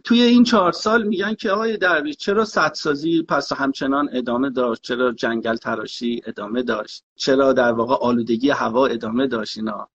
[0.05, 5.13] توی این چهار سال میگن که آقای درویش چرا سدسازی پس همچنان ادامه داشت؟ چرا
[5.13, 9.89] جنگل تراشی ادامه داشت؟ چرا در واقع آلودگی هوا ادامه داشت اینا؟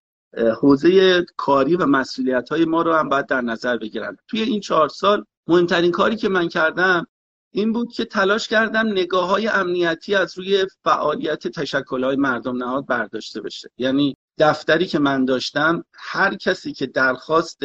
[0.60, 4.16] حوزه کاری و مسئولیت های ما رو هم باید در نظر بگیرن.
[4.28, 7.06] توی این چهار سال مهمترین کاری که من کردم
[7.50, 12.86] این بود که تلاش کردم نگاه های امنیتی از روی فعالیت تشکل های مردم نهاد
[12.86, 13.70] برداشته بشه.
[13.78, 17.62] یعنی دفتری که من داشتم هر کسی که درخواست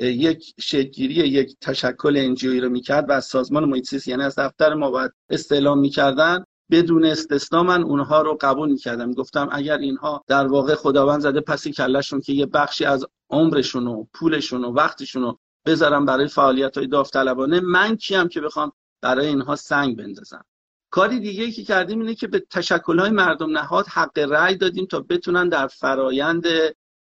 [0.00, 4.90] یک شکلگیری یک تشکل انجیوی رو می‌کرد و از سازمان محیط یعنی از دفتر ما
[4.90, 9.12] باید استعلام می‌کردن بدون استثنا من اونها رو قبول می‌کردم.
[9.12, 14.04] گفتم اگر اینها در واقع خداوند زده پسی کلشون که یه بخشی از عمرشون و
[14.14, 17.60] پولشون و وقتشون رو بذارم برای فعالیت های داوطلبانه.
[17.60, 20.44] من کیم که بخوام برای اینها سنگ بندازم؟
[20.90, 25.00] کاری دیگه که کردیم اینه که به تشکل های مردم نهاد حق رأی دادیم تا
[25.00, 26.44] بتونن در فرایند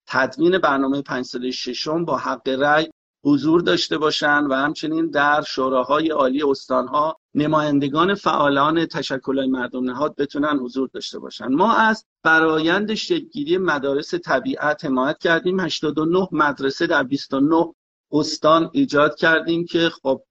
[0.08, 2.90] تدوین برنامه پنج ساله ششم با حق رأی
[3.26, 10.60] حضور داشته باشند و همچنین در شوراهای عالی استانها نمایندگان فعالان تشکل مردم نهاد بتونن
[10.60, 15.60] حضور داشته باشند ما از فرایند شکلگیری مدارس طبیعت حمایت کردیم.
[15.60, 17.74] 89 مدرسه در 29
[18.12, 20.22] استان ایجاد کردیم که خب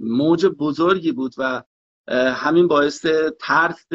[0.00, 1.62] موج بزرگی بود و
[2.08, 3.06] همین باعث
[3.40, 3.86] ترس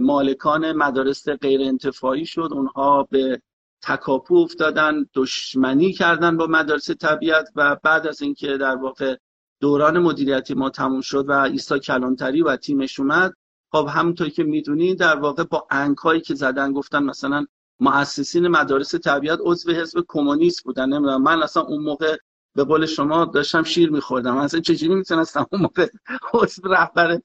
[0.00, 2.48] مالکان مدارس غیر انتفاعی شد.
[2.52, 3.42] اونها به
[3.82, 9.16] تکاپو افتادن دشمنی کردن با مدارس طبیعت و بعد از اینکه در واقع
[9.60, 13.34] دوران مدیریتی ما تموم شد و ایسا کلانتری و تیمش اومد
[13.72, 17.46] خب همونطور که می‌دونید در واقع با انکایی که زدن گفتن مثلا
[17.80, 20.88] مؤسسین مدارس طبیعت عضو حزب کمونیست بودن.
[20.88, 22.16] نمی‌دونم من اصلا اون موقع
[22.54, 24.36] به قول شما داشتم شیر میخوردم.
[24.36, 25.88] اصلا چجوری می‌تونستم اون موقع
[26.34, 27.20] عضو رهبر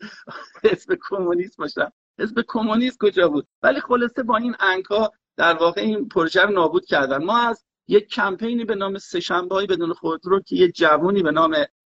[0.63, 6.07] حزب کمونیست باشم؟ حزب کمونیست کجا بود؟ ولی خلاصه با این انکا در واقع این
[6.09, 7.23] پروژه رو نابود کردن.
[7.23, 11.55] ما از یک کمپینی به نام سهشنبه بدون خودرو که یه جوونی به نام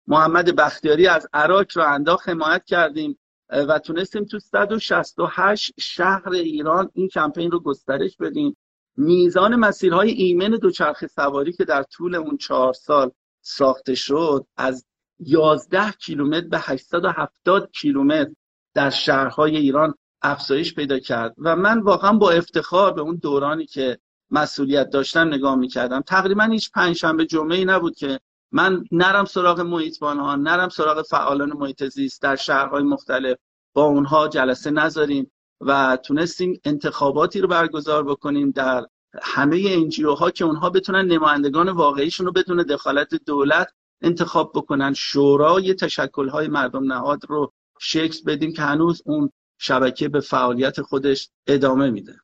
[0.07, 3.19] محمد بختیاری از عراق رو انداخت حمایت کردیم.
[3.51, 8.57] و تونستیم تو 168 شهر ایران این کمپین رو گسترش بدیم.
[8.97, 14.87] میزان مسیرهای ایمن دوچرخه سواری که در طول اون چهار سال ساخته شد از
[15.19, 18.31] 11 کیلومتر به 870 کیلومتر
[18.75, 21.35] در شهرهای ایران افزایش پیدا کرد.
[21.39, 23.99] و من واقعا با افتخار به اون دورانی که
[24.31, 26.01] مسئولیت داشتم نگاه می‌کردم.
[26.01, 28.21] تقریبا هیچ پنجشنبه جمعه ای نبود که
[28.53, 33.37] من نرم سراغ محیطبان ها نرم سراغ فعالان محیط زیست در شهرهای مختلف.
[33.75, 38.87] با اونها جلسه نذاریم و تونستیم انتخاباتی رو برگزار بکنیم در
[39.23, 44.95] همه انجیو ها که اونها بتونن نمایندگان واقعیشون رو بدون دخالت دولت انتخاب بکنن.
[44.95, 51.31] شورای تشکل های مردم نهاد رو شکل بدیم که هنوز اون شبکه به فعالیت خودش
[51.47, 52.17] ادامه میده.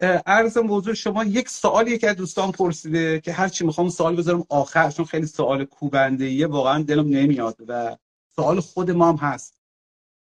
[0.00, 4.90] عرض موضوع شما یک سوالی که از دوستان پرسیده که هرچی می‌خوام سوال بذارم آخر
[4.90, 7.96] چون خیلی سوال کوبنده یه واقعا دلم نمیاد و
[8.36, 9.58] سوال خود ما هم هست.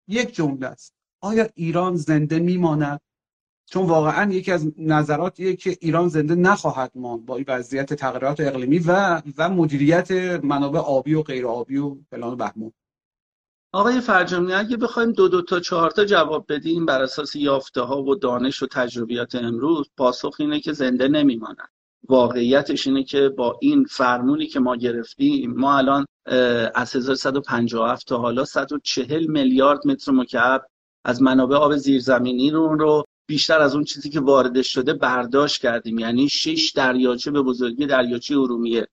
[0.08, 0.94] یک جمله است.
[1.22, 3.02] آیا ایران زنده میماند؟
[3.66, 8.80] چون واقعا یکی از نظراتیه که ایران زنده نخواهد ماند با این وضعیت تغییرات اقلیمی
[8.80, 10.12] و و مدیریت
[10.44, 12.50] منابع آبی و غیر آبی و فلان و
[13.76, 18.04] آقای فرجامی اگه بخوایم دو دو تا چهار تا جواب بدیم بر اساس یافته ها
[18.04, 21.70] و دانش و تجربیات امروز پاسخ اینه که زنده نمیمانند.
[22.10, 26.06] واقعیتش اینه که با این فرمونی که ما گرفتیم ما الان
[26.76, 30.66] از 1157 تا حالا 140 میلیارد متر مکعب
[31.06, 36.00] از منابع آب زیرزمینی رو رو بیشتر از اون چیزی که واردش شده برداشت کردیم.
[36.00, 38.88] یعنی 6 دریاچه به بزرگی دریاچه ارومیه.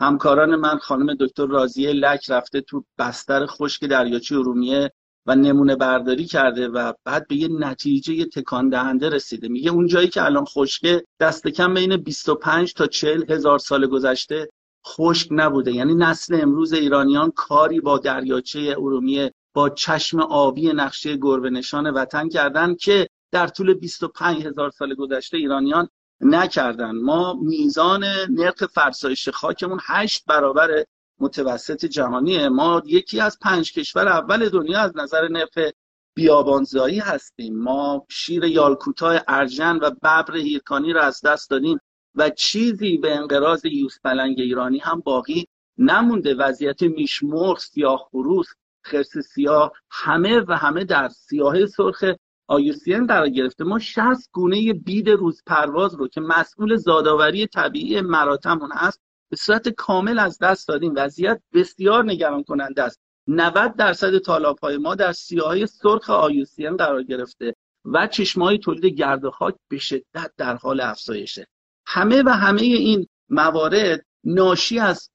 [0.00, 4.90] همکاران من خانم دکتر راضیه لک رفته تو بستر خشک دریاچه ارومیه
[5.26, 9.48] و نمونه برداری کرده و بعد به یه نتیجه تکان دهنده رسیده.
[9.48, 14.48] میگه اون جایی که الان خشکه دست کم بین 25 تا 40 هزار سال گذشته
[14.86, 15.72] خشک نبوده.
[15.72, 22.28] یعنی نسل امروز ایرانیان کاری با دریاچه ارومیه با چشم آبی نقشه گربه نشان وطن
[22.28, 25.88] کردن که در طول 25 هزار سال گذشته ایرانیان
[26.20, 26.90] نکردن.
[26.90, 30.84] ما میزان نرخ فرسایش خاکمون هشت برابر
[31.20, 32.48] متوسط جهانیه.
[32.48, 35.72] ما یکی از پنج کشور اول دنیا از نظر نرخ
[36.16, 37.56] بیابانزایی هستیم.
[37.62, 41.78] ما شیر یالکوتای ارجن و ببر هیرکانی رو از دست دادیم
[42.14, 45.46] و چیزی به انقراض یوز پلنگ ایرانی هم باقی
[45.78, 46.34] نمونده.
[46.34, 48.46] وضعیت میشمرغ سیاه خروس
[48.84, 52.04] خرس سیاه همه و همه در سیاه سرخ
[52.46, 53.64] آیوسین قرار گرفته.
[53.64, 59.68] ما 60 گونه بید روز پرواز رو که مسئول زادآوری طبیعی مراتمون هست به صورت
[59.68, 60.92] کامل از دست دادیم.
[60.96, 63.00] وضعیت بسیار نگران کننده است.
[63.28, 67.54] 90 درصد طالاب های ما در سیاهای سرخ آیوسین قرار گرفته
[67.84, 71.46] و چشمای تولید گرد و خاک به شدت در حال افزایشه.
[71.86, 75.10] همه و همه این موارد ناشی از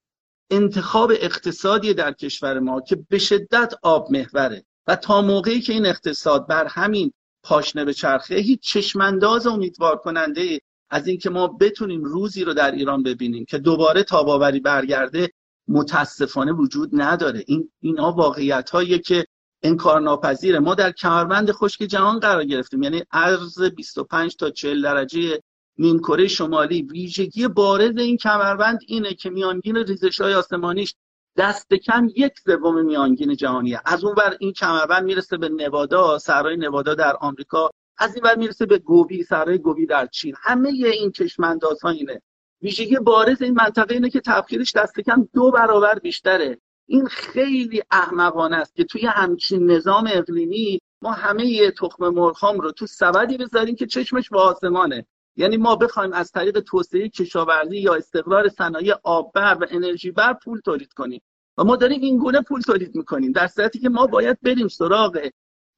[0.50, 5.86] انتخاب اقتصادی در کشور ما که به شدت آب محوره و تا موقعی که این
[5.86, 7.12] اقتصاد بر همین
[7.42, 13.02] پاشنه به چرخه هیچ چشمانداز امیدوار کننده از اینکه ما بتونیم روزی رو در ایران
[13.02, 15.30] ببینیم که دوباره تاباوری برگرده
[15.68, 17.44] متاسفانه وجود نداره.
[17.46, 19.26] این اینا واقعیت هایی که
[19.62, 22.82] انکار ناپذیره ما در کمربند خشک جهان قرار گرفتیم.
[22.82, 25.40] یعنی عرض 25 تا 40 درجه
[25.78, 30.94] نیمکره شمالی ویژگی بارز این کمربند اینه که میانگین ریزش های آسمانیش
[31.40, 33.80] دست کم یک سوم میانگین جهانیه.
[33.84, 37.70] از اون بر این کمربند می‌رسه به نوادا صحرای نوادا در آمریکا.
[37.98, 40.34] از این بر می‌رسه به گوبی صحرای گوبی در چین.
[40.38, 42.22] همه این چشماندازها اینه.
[42.62, 46.58] ویژگی بارز این منطقه اینه که تبخیرش دست کم دو برابر بیشتره.
[46.86, 52.72] این خیلی احمقانه است که توی همچین نظام اقلیمی ما همه یه تخم مرغام رو
[52.72, 55.06] تو سبدی بذاریم که چشمش به آسمانه.
[55.36, 60.60] یعنی ما بخوایم از طریق توسعه کشاورزی یا استقرار صنایع آببر و انرژی بر پول
[60.60, 61.22] تولید کنیم.
[61.60, 63.32] و ما داریم این گونه پول تولید می‌کنیم.
[63.32, 65.30] در صورتی که ما باید بریم سراغ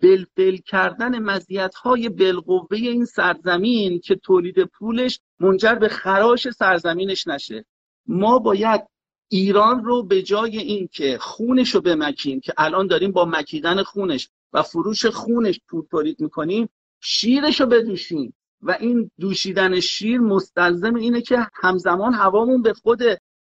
[0.03, 7.65] بلبل کردن مزیت های بالقوه این سرزمین که تولید پولش منجر به خراش سرزمینش نشه.
[8.07, 8.81] ما باید
[9.29, 14.63] ایران رو به جای اینکه خونش رو بمکیم که الان داریم با مکیدن خونش و
[14.63, 16.69] فروش خونش پول تولید می‌کنیم
[17.01, 18.35] شیرش رو بدوشیم.
[18.63, 23.03] و این دوشیدن شیر مستلزم اینه که همزمان هوامون به خود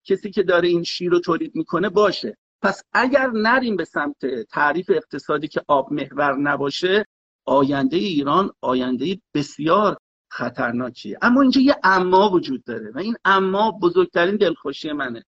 [0.04, 2.36] کسی که داره این شیر رو تولید می‌کنه باشه.
[2.62, 7.06] پس اگر نریم به سمت تعریف اقتصادی که آب محور نباشه
[7.44, 9.96] آینده ایران آینده بسیار
[10.30, 15.24] خطرناکیه اما اینجا یه اما وجود داره و این اما بزرگترین دلخوشی منه.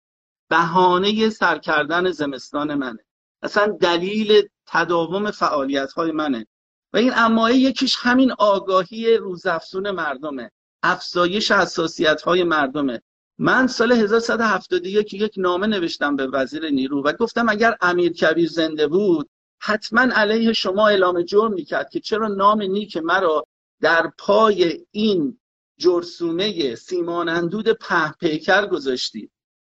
[0.51, 3.05] بهانه سر کردن زمستان منه.
[3.43, 6.47] اصلا دلیل تداوم فعالیت های منه.
[6.93, 10.51] و این امایه یکیش همین آگاهی روزافزون مردمه.
[10.83, 13.03] افزایش حساسیت های مردمه.
[13.39, 18.87] من سال 1171 یک نامه نوشتم به وزیر نیرو و گفتم اگر امیر کبیر زنده
[18.89, 23.47] بود حتما علیه شما اعلام جرم می‌کرد که چرا نام نیک مرا
[23.81, 25.39] در پای این
[25.79, 29.31] جرسومه سیمان اندود په پیکر گذاشتید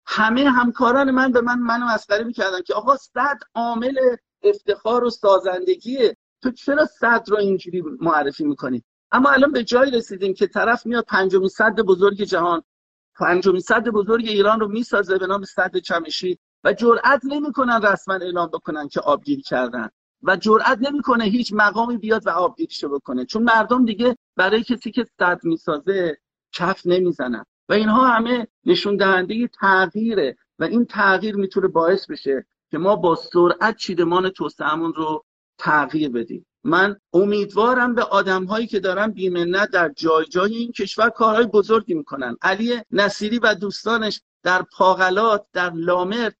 [0.05, 3.97] همه همکاران من به من منو مسخره می‌کردن که آقا صد عامل
[4.43, 10.33] افتخار و سازندگیه تو چرا صد رو اینجوری معرفی می‌کنی؟ اما الان به جای رسیدیم
[10.33, 12.63] که طرف میاد پنجمین صد بزرگ جهان
[13.19, 18.47] پنجمین صد بزرگ ایران رو می‌سازه به نام صد چمشی و جرأت نمی‌کنن رسما اعلام
[18.47, 19.89] بکنن که آبگیری کردن.
[20.23, 23.25] و جرأت نمی‌کنه هیچ مقامی بیاد و آبگیریشو بکنه.
[23.25, 26.17] چون مردم دیگه برای کسی که صد می‌سازه
[26.53, 27.45] کف نمی‌زنن.
[27.69, 30.37] و اینها همه نشون دهنده تغییره.
[30.59, 35.25] و این تغییر می‌تونه باعث بشه که ما با سرعت چیدمان توسعهمون رو
[35.57, 36.45] تغییر بدیم.
[36.63, 41.93] من امیدوارم به آدم هایی که دارن بیمنت در جای جای این کشور کارهای بزرگی
[41.93, 42.37] می‌کنن.
[42.41, 46.31] علی نصیری و دوستانش در پاغلات در لامر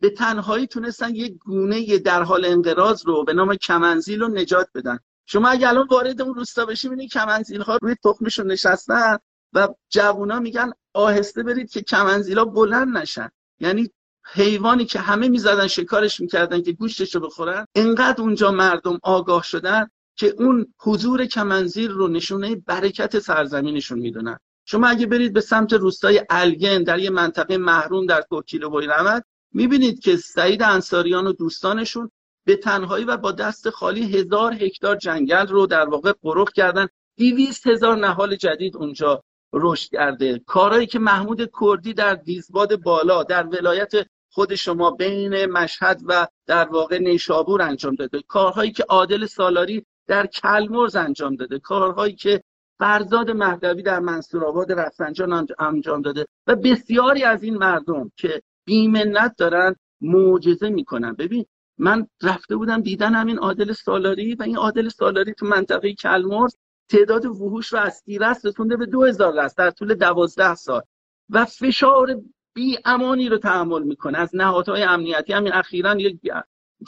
[0.00, 4.98] به تنهایی تونستن یک گونه در حال انقراض رو به نام کمنزیل رو نجات بدن.
[5.26, 9.18] شما اگه الان وارد اون روستا بشی ببینید کمنزیل ها روی تخمشون نشستن
[9.52, 13.28] و جوونا میگن آهسته برید که کمنزیلا بلند نشن.
[13.60, 13.90] یعنی
[14.32, 19.88] حیوانی که همه می‌زدن شکارش می‌کردن که گوشتش رو بخورن انقدر اونجا مردم آگاه شدن
[20.16, 24.38] که اون حضور کمنزیر رو نشونه برکت سرزمینشون می‌دونن.
[24.64, 29.24] شما اگه برید به سمت روستای الگن در یه منطقه محروم در کوکیل و رمد
[29.54, 32.10] می‌بینید که سعید انصاریان و دوستانشون
[32.46, 36.88] به تنهایی و با دست خالی هزار هکتار جنگل رو در واقع قرخ کردن.
[37.16, 40.38] دیویست هزار نهال جدید اونجا رشد کرده.
[40.46, 43.92] کارهایی که محمود کردی در دیزباد بالا در ولایت
[44.36, 48.22] خود شما بین مشهد و در واقع نیشابور انجام داده.
[48.22, 51.58] کارهایی که عادل سالاری در کلمرز انجام داده.
[51.58, 52.42] کارهایی که
[52.78, 56.26] فرزاد مهدوی در منصورآباد رفسنجان انجام داده.
[56.46, 61.12] و بسیاری از این مردم که بیمنت دارن معجزه می‌کنن.
[61.12, 61.46] ببین
[61.78, 66.56] من رفته بودم دیدن همین عادل سالاری و این عادل سالاری تو منطقه کلمرز
[66.88, 70.82] تعداد وحوش رو از دیرست رسونده به دو هزار رست در طول دوازده سال.
[71.30, 72.20] و فشار
[72.56, 74.18] بی امانی رو تحمل می‌کنه.
[74.18, 76.20] از نهادهای امنیتی همین اخیرا یک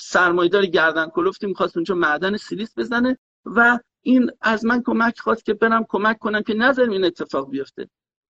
[0.00, 5.54] سرمایدار گردن کلفتی می‌خواست اونجا معدن سیلیس بزنه و این از من کمک خواست که
[5.54, 7.88] برم کمک کنم که نظر این اتفاق بیفته.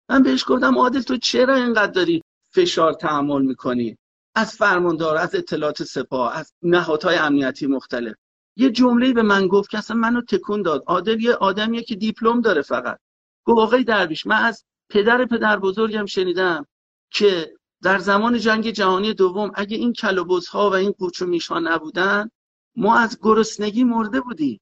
[0.08, 3.98] من بهش گفتم عادل تو چرا اینقدر داری فشار تحمل می‌کنی؟
[4.34, 8.14] از فرماندار از اطلاعات سپاه از نهادهای امنیتی مختلف.
[8.56, 10.84] یه جمله به من گفت که اصلا منو تکون داد.
[10.86, 12.98] عادل یه آدمیه که دیپلم داره فقط.
[13.44, 16.66] گفت آقای درویش من از پدر پدر بزرگم شنیدم.
[17.10, 19.94] که در زمان جنگ جهانی دوم اگه این
[20.52, 22.30] ها و این قوچ و میش ها نبودن
[22.76, 24.60] ما از گرسنگی مرده بودیم.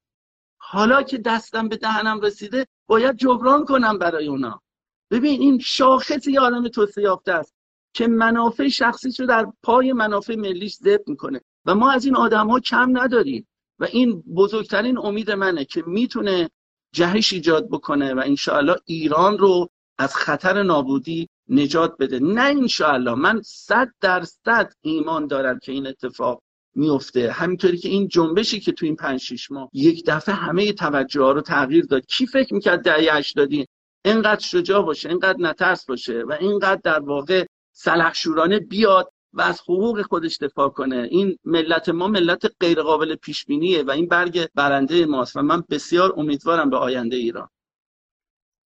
[0.58, 4.62] حالا که دستم به دهنم رسیده باید جبران کنم برای اونا.
[5.10, 7.54] ببین این شاخص یه آدم توسعه یافته است
[7.94, 12.50] که منافع شخصیش رو در پای منافع ملیش ضبط می‌کنه و ما از این آدم
[12.50, 16.50] ها کم نداریم و این بزرگترین امید منه که می‌تونه
[16.94, 19.68] جهش ایجاد بکنه و انشاءالله ایران رو
[19.98, 22.18] از خطر نابودی نجات بده.
[22.18, 26.42] نه انشاءالله من صد درصد ایمان دارم که این اتفاق
[26.74, 27.32] میفته.
[27.32, 31.32] همینطوری که این جنبشی که تو این پنج شیش ماه یک دفعه همه توجه ها
[31.32, 32.06] رو تغییر داد.
[32.06, 33.66] کی فکر می‌کرد دهه هشتادی
[34.04, 40.02] اینقدر شجاع باشه اینقدر نترس باشه و اینقدر در واقع سلحشورانه بیاد و از حقوق
[40.02, 45.06] خودش دفاع کنه؟ این ملت ما ملت غیر قابل پیش بینیه و این برگ برنده
[45.06, 47.48] ماست و من بسیار امیدوارم به آینده ایران.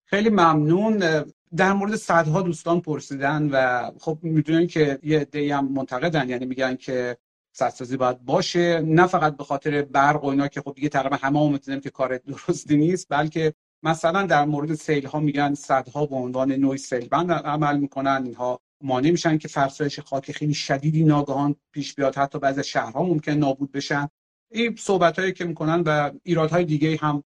[0.07, 1.24] خیلی ممنون.
[1.57, 6.76] در مورد صدها دوستان پرسیدن و خب می‌دونن که یه عده‌ای هم منتقدن یعنی میگن
[6.76, 7.16] که
[7.52, 8.80] سدسازی باید باشه.
[8.80, 12.18] نه فقط به خاطر برق و اینا که خب دیگه تقریبا همه هم که کار
[12.18, 17.32] درستی نیست بلکه مثلا در مورد سیل ها میگن صدها به عنوان نوعی سیل بند
[17.32, 18.22] عمل می‌کنن.
[18.26, 23.32] اینها مانع میشن که فرسایش خاک خیلی شدیدی ناگهان پیش بیاد حتی بعضی شهرها ممکن
[23.32, 24.09] نابود بشن.
[24.50, 27.24] این صحبت هایی که می‌کنن و ایرادهای دیگه هم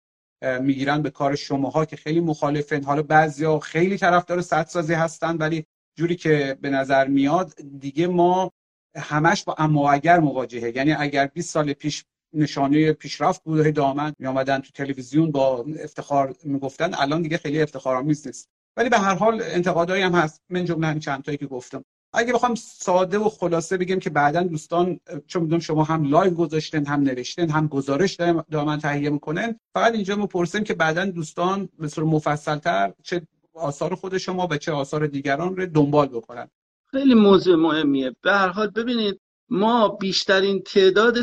[0.62, 2.82] می‌گیرن به کار شماها که خیلی مخالفن.
[2.82, 5.64] حالا بعضیا خیلی طرفدار سدسازی هستن ولی
[5.98, 8.52] جوری که به نظر میاد دیگه ما
[8.96, 10.76] همش با اما اگر مواجهه.
[10.76, 16.34] یعنی اگر 20 سال پیش نشانه پیشرفت بود دائما می آمدن تو تلویزیون با افتخار
[16.44, 18.48] می‌گفتن الان دیگه خیلی افتخارآمیز نیست.
[18.76, 20.42] ولی به هر حال انتقادایی هم هست.
[20.50, 21.84] من جمله چند تایی که گفتم.
[22.16, 26.86] اگه بخوام ساده و خلاصه بگم که بعدا دوستان چون می‌دونم شما هم live گذاشتن
[26.86, 28.16] هم نوشتن هم گزارش
[28.50, 34.18] دائما تهیه می‌کنن فقط اینجا می‌پرسیم که بعدا دوستان به صورت مفصلتر چه آثار خود
[34.18, 36.50] شما و چه آثار دیگران رو دنبال بکنن.
[36.90, 38.16] خیلی موضوع مهمیه.
[38.22, 41.16] به هر حال ببینید ما بیشترین تعداد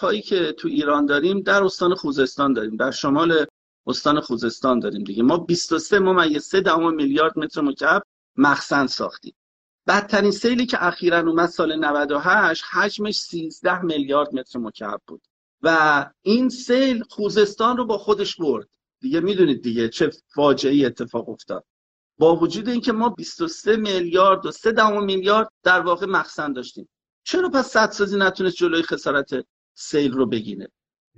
[0.00, 2.76] هایی که تو ایران داریم در استان خوزستان داریم.
[2.76, 3.46] در شمال
[3.86, 5.22] استان خوزستان داریم دیگه.
[5.22, 8.02] ما 23 ممیز 3 دهم میلیارد متر مکعب
[8.36, 9.34] مخزن ساختیم.
[9.88, 15.22] بدترین سیلی که اخیرا اومد سال 98 حجمش 13 میلیارد متر مکعب بود.
[15.62, 18.68] و این سیل خوزستان رو با خودش برد.
[19.00, 21.64] دیگه می‌دونید دیگه چه فاجعه اتفاق افتاد.
[22.18, 26.88] با وجود اینکه ما 23 میلیارد و 3 دهم میلیارد در واقع مخزن داشتیم.
[27.24, 29.30] چرا پس سدسازی نتونست جلوی خسارت
[29.74, 30.68] سیل رو بگیره؟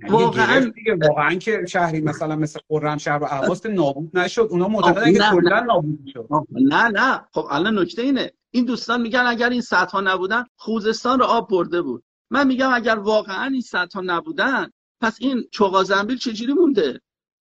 [0.09, 0.71] واقعا
[1.09, 2.59] واقعا که شهری مثلا مثل
[2.97, 4.47] شهر و اهواز نابود نشد.
[4.49, 6.27] اونا معتقدن که کلا نابود شد.
[6.51, 7.27] نه نه.
[7.31, 8.31] خب الان نکته اینه.
[8.51, 12.03] این دوستان میگن اگر این ها نبودن خوزستان رو آب برده بود.
[12.29, 13.63] من میگم اگر واقعا این
[13.95, 14.71] ها نبودن
[15.01, 17.01] پس این چوغا زنبیل چجوری مونده؟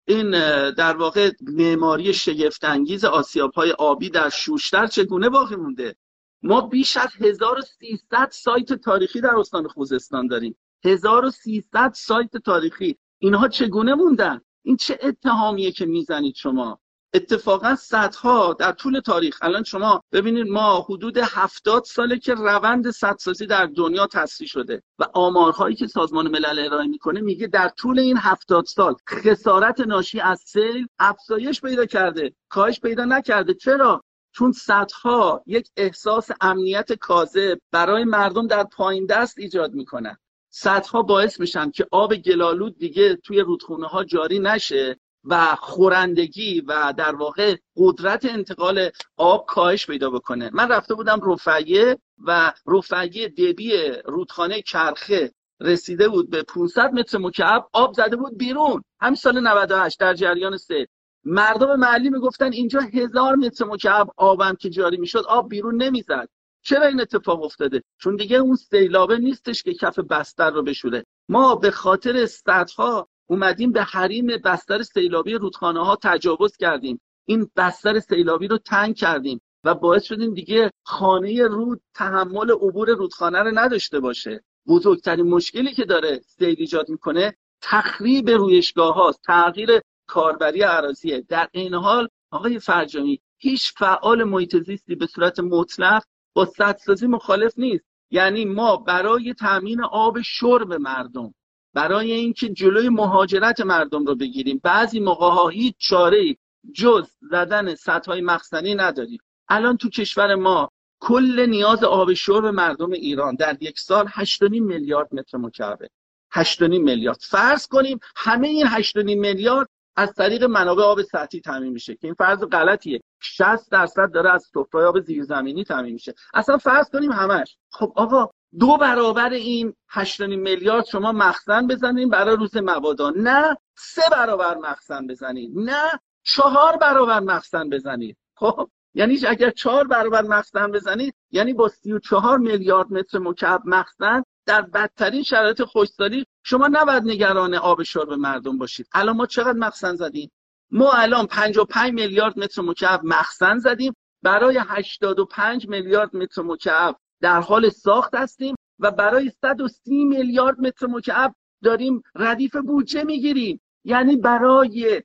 [0.08, 0.30] این
[0.70, 5.96] در واقع معماری شگفت انگیز آسیاب های آبی در شوشتر چگونه باقی مونده؟
[6.42, 10.56] ما بیش از 1300 سایت تاریخی در استان خوزستان داریم.
[10.84, 12.98] 1300 سایت تاریخی.
[13.18, 16.80] اینها چگونه موندن؟ این چه اتهامیه که می‌زنید شما؟
[17.14, 19.38] اتفاقا صدها در طول تاریخ.
[19.42, 25.04] الان شما ببینید ما حدود هفتاد ساله که روند صدسازی در دنیا تصریح شده و
[25.14, 30.40] آمارهایی که سازمان ملل ارائه می‌کنه میگه در طول این هفتاد سال خسارت ناشی از
[30.46, 33.54] سیل افزایش پیدا کرده کاهش پیدا نکرده.
[33.54, 40.16] چرا؟ چون صدها یک احساس امنیت کاذب برای مردم در پایین دست ایجاد می‌کنن
[40.50, 44.96] صدها باعث میشن که آب گلالود دیگه توی رودخونه ها جاری نشه.
[45.24, 50.50] و خورندگی و در واقع قدرت انتقال آب کاهش پیدا بکنه.
[50.52, 53.72] من رفته بودم رفعیه و رفعیه دبی
[54.04, 58.84] رودخانه کرخه رسیده بود به 500 متر مکعب آب زده بود بیرون.
[59.00, 60.88] همین سال 98 در جریان سه.
[61.24, 66.28] مردم محلی می‌گفتن اینجا هزار متر مکعب آبم که جاری می‌شد آب بیرون نمی‌زد.
[66.62, 71.04] چرا این اتفاق افتاده؟ چون دیگه اون سیلابه نیستش که کف بستر رو بشوره.
[71.28, 77.00] ما به خاطر صدها اومدیم به حریم بستر سیلابی رودخانه ها تجاوز کردیم.
[77.24, 83.38] این بستر سیلابی رو تنگ کردیم و باعث شدیم دیگه خانه رود تحمل عبور رودخانه
[83.38, 84.44] رو نداشته باشه.
[84.66, 91.20] بزرگترین مشکلی که داره سیل ایجاد می‌کنه تخریب رویشگاه هاست تغییر کاربری عراضیه.
[91.20, 96.02] در این حال آقای فرجامی هیچ فعال محیط زیستی به صورت مطلق
[96.34, 97.84] با سدسازی مخالف نیست.
[98.10, 101.34] یعنی ما برای تامین آب شرب مردم
[101.74, 104.60] برای اینکه جلوی مهاجرت مردم رو بگیریم.
[104.62, 106.36] بعضی موقع ها هیچ چاره
[106.74, 109.18] جز زدن سطح های مخزنی نداریم.
[109.48, 110.70] الان تو کشور ما
[111.00, 115.88] کل نیاز آب شرب مردم ایران در یک سال 8.5 میلیارد متر مکعبه.
[116.34, 117.18] 8.5 میلیارد.
[117.20, 122.14] فرض کنیم همه این 8.5 میلیارد از طریق منابع آب سطحی تامین میشه که این
[122.14, 123.00] فرض غلطیه.
[123.20, 126.14] 60 درصد داره از سفره آب زیرزمینی تامین میشه.
[126.34, 127.56] اصلا فرض کنیم همش.
[127.70, 128.30] خب آقا
[128.60, 133.10] دو برابر این 8 میلیارد شما مخزن بزنین برای روز مبادا.
[133.16, 140.22] نه سه برابر مخزن بزنید نه چهار برابر مخزن بزنید خب؟ یعنی اگر چهار برابر
[140.22, 147.02] مخزن بزنید یعنی با 34 میلیارد متر مکعب مخزن در بدترین شرایط خشکسالی شما نباید
[147.02, 148.86] نگران آب شرب مردم باشید.
[148.92, 150.30] الان ما چقدر مخزن زدیم؟
[150.70, 153.96] ما الان 55 میلیارد متر مکعب مخزن زدیم.
[154.22, 161.34] برای 85 میلیارد متر مکعب در حال ساخت هستیم و برای 130 میلیارد متر مکعب
[161.62, 163.60] داریم ردیف بودجه می‌گیریم.
[163.84, 165.02] یعنی برای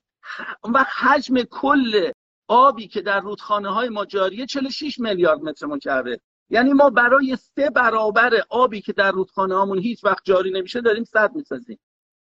[0.64, 2.10] وقت حجم کل
[2.48, 6.20] آبی که در رودخانه های ما جاریه 46 میلیارد متر مکعبه.
[6.50, 11.04] یعنی ما برای سه برابر آبی که در رودخانه هامون هیچ وقت جاری نمیشه داریم
[11.04, 11.78] صد می‌سازیم.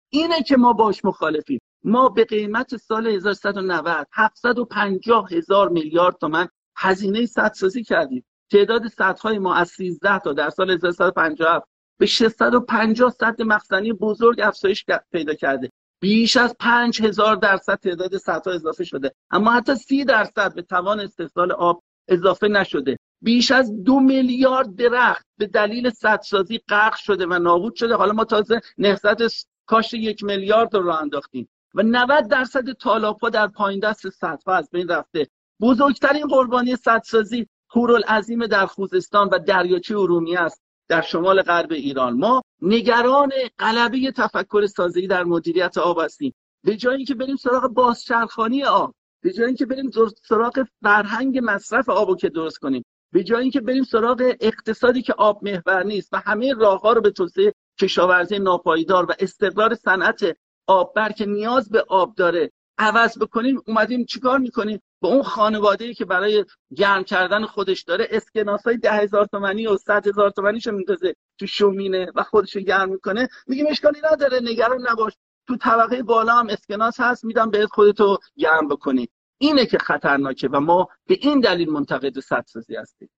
[0.10, 1.60] اینه که ما باش مخالفیم.
[1.84, 8.26] ما به قیمت سال 1190 750 هزار میلیارد تومن هزینه سدسازی کردیم.
[8.52, 11.68] تعداد سدهای ما از 13 تا در سال 1157
[12.00, 15.72] به 650 سد مخزنی بزرگ افزایش پیدا کرده.
[16.00, 19.12] بیش از 5000 درصد تعداد سدها اضافه شده.
[19.32, 22.98] اما حتی 30 درصد به توان استحصال آب اضافه نشده.
[23.22, 27.95] بیش از دو میلیارد درخت به دلیل سدسازی غرق شده و نابود شده.
[27.95, 31.50] حالا ما تازه نهضت کاش یک میلیارد رو انداختیم.
[31.74, 35.28] و 90 درصد تالابها در پایین دست سدها از بین رفته.
[35.62, 42.18] بزرگترین قربانی سدسازی هورالعظیم در خوزستان و دریاچه ارومیه است در شمال غرب ایران.
[42.18, 46.34] ما نگران غلبه تفکر سازی در مدیریت آب هستیم.
[46.63, 48.93] به جایی که بریم سراغ بازچرخانی آب
[49.24, 49.91] به جایی که بریم
[50.24, 55.43] سراغ فرهنگ مصرف آب که درست کنیم به جایی که بریم سراغ اقتصادی که آب
[55.43, 60.38] محور نیست و همه راه ها رو به توسعه کشاورزی ناپایدار و استقرار صنعت
[60.68, 66.06] آببر که نیاز به آب داره عوض بکنیم اومدیم چیکار می‌کنیم؟ با اون خانواده که
[66.06, 66.45] برای
[66.76, 71.16] گرم کردن خودش داره اسکناس های ده هزار تومنی و صد هزار تومنی شو میندازه
[71.39, 73.28] تو شومینه و خودش رو گرم می‌کنه.
[73.48, 75.14] میگیم اشکالی نداره نگران نباش.
[75.48, 79.10] تو طبقه بالا هم اسکناس هست میدم بهت خودتو گرم بکنی.
[79.38, 83.10] اینه که خطرناکه و ما به این دلیل منتقد سدسازی هستیم.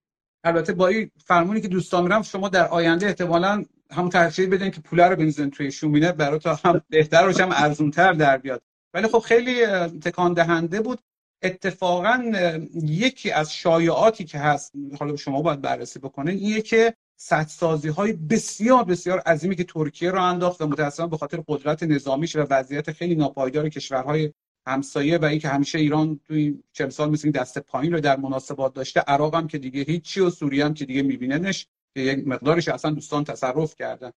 [0.44, 4.82] البته با این فرمونی که دوستان میرم شما در آینده احتمالا همون ترجیح بدین که
[4.82, 8.62] پوله رو بنزین توی شومینه برای تا هم بهتر باشه هم ارزونتر در بیاد.
[8.94, 9.68] ولی خب خیلی
[10.02, 11.00] تکان دهنده بود.
[11.42, 12.32] اتفاقا
[12.84, 18.84] یکی از شایعاتی که هست حالا شما باید بررسی بکنین اینه که سدسازی های بسیار
[18.84, 23.16] بسیار عظیمی که ترکیه رو انداخت و متاسفانه به خاطر قدرت نظامیش و وضعیت خیلی
[23.16, 24.34] ناپایدار کشورهای
[24.68, 29.00] همسایه و اینکه همیشه ایران توی چند سال مثل دست پایین رو در مناسبات داشته
[29.00, 33.24] عراق هم که دیگه هیچی و سوریه هم که دیگه میبیننش یک مقدارش اصلا دوستان
[33.24, 34.12] تصرف کردن.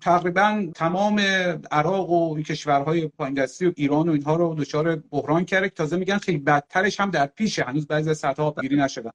[0.00, 1.20] تقریبا تمام
[1.70, 6.18] عراق و کشورهای پایین دستی و ایران و اینها رو دچار بحران کرده تازه میگن
[6.18, 7.62] خیلی بدترش هم در پیشه.
[7.62, 9.10] هنوز بعضی از سطح گیری نشدن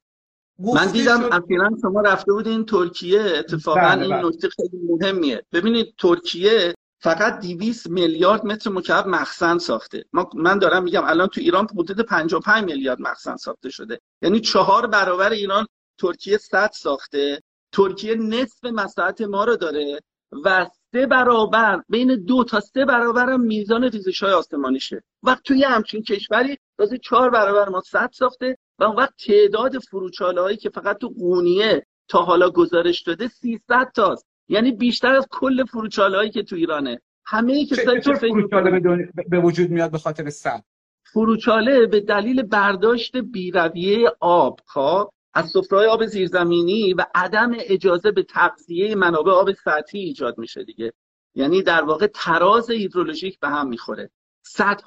[0.58, 4.28] من دیدم اخیرا شما رفته بودین ترکیه اتفاقا بله این بله.
[4.28, 5.42] نکته خیلی مهمیه.
[5.52, 10.04] ببینید ترکیه فقط 200 میلیارد متر مکعب مخزن ساخته.
[10.34, 14.00] من دارم میگم الان تو ایران حدود 55 میلیارد مخزن ساخته شده.
[14.22, 15.66] یعنی چهار برابر ایران
[15.98, 17.42] ترکیه صد ساخته.
[17.72, 20.00] ترکیه نصف مساحت ما رو داره.
[20.44, 25.02] و سه برابر بین دو تا سه برابر هم میزان ریزش های آسمانیشه.
[25.22, 30.40] وقت توی همچین کشوری تازه چهار برابر ما صد ساخته و اون وقت تعداد فروچاله
[30.40, 34.26] هایی که فقط تو قونیه تا حالا گزارش داده 300 تاست.
[34.48, 37.00] یعنی بیشتر از کل فروچاله هایی که تو ایرانه.
[37.26, 38.80] همه کسایی که فروچاله
[39.28, 40.64] به وجود میاد به خاطر سد
[41.12, 48.22] فروچاله به دلیل برداشت بیرویه آب خب؟ از سفرهای آب زیرزمینی و عدم اجازه به
[48.22, 50.92] تغذیه منابع آب سطحی ایجاد میشه دیگه.
[51.34, 54.10] یعنی در واقع تراز هیدرولوژیک به هم می‌خوره.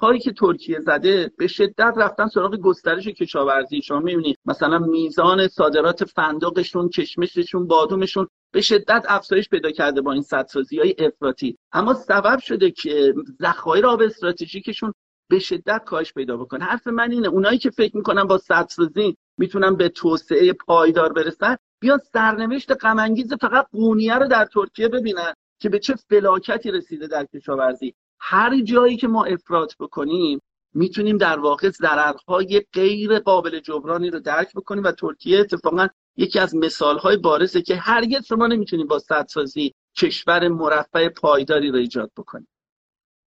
[0.00, 3.82] هایی که ترکیه زده به شدت رفتن سراغ گسترش کشاورزی.
[3.82, 10.22] شما می‌بینید مثلا میزان صادرات فندقشون کشمششون بادومشون به شدت افزایش پیدا کرده با این
[10.22, 11.58] سدسازی های افراطی.
[11.72, 14.92] اما سبب شده که ذخایر آب استراتژیکشون
[15.30, 16.64] به شدت کاهش پیدا بکنه.
[16.64, 22.00] حرف من اینه اونایی که فکر می‌کنن با سدسازی می‌تونن به توسعه پایدار برسن بیان
[22.12, 27.94] سرنوشت غم فقط قونیه رو در ترکیه ببینن که به چه فلاکتی رسیده در کشاورزی.
[28.20, 30.40] هر جایی که ما افراط بکنیم
[30.74, 36.54] می‌تونیم در واقع ضررهای غیر قابل جبرانی رو درک بکنیم و ترکیه اتفاقا یکی از
[36.54, 42.48] مثالهای بارزه که هرگز شما نمی‌تونیم با سدسازی کشور مرفع پایداری رو ایجاد بکنیم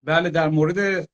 [0.04, 1.10] بله در مورد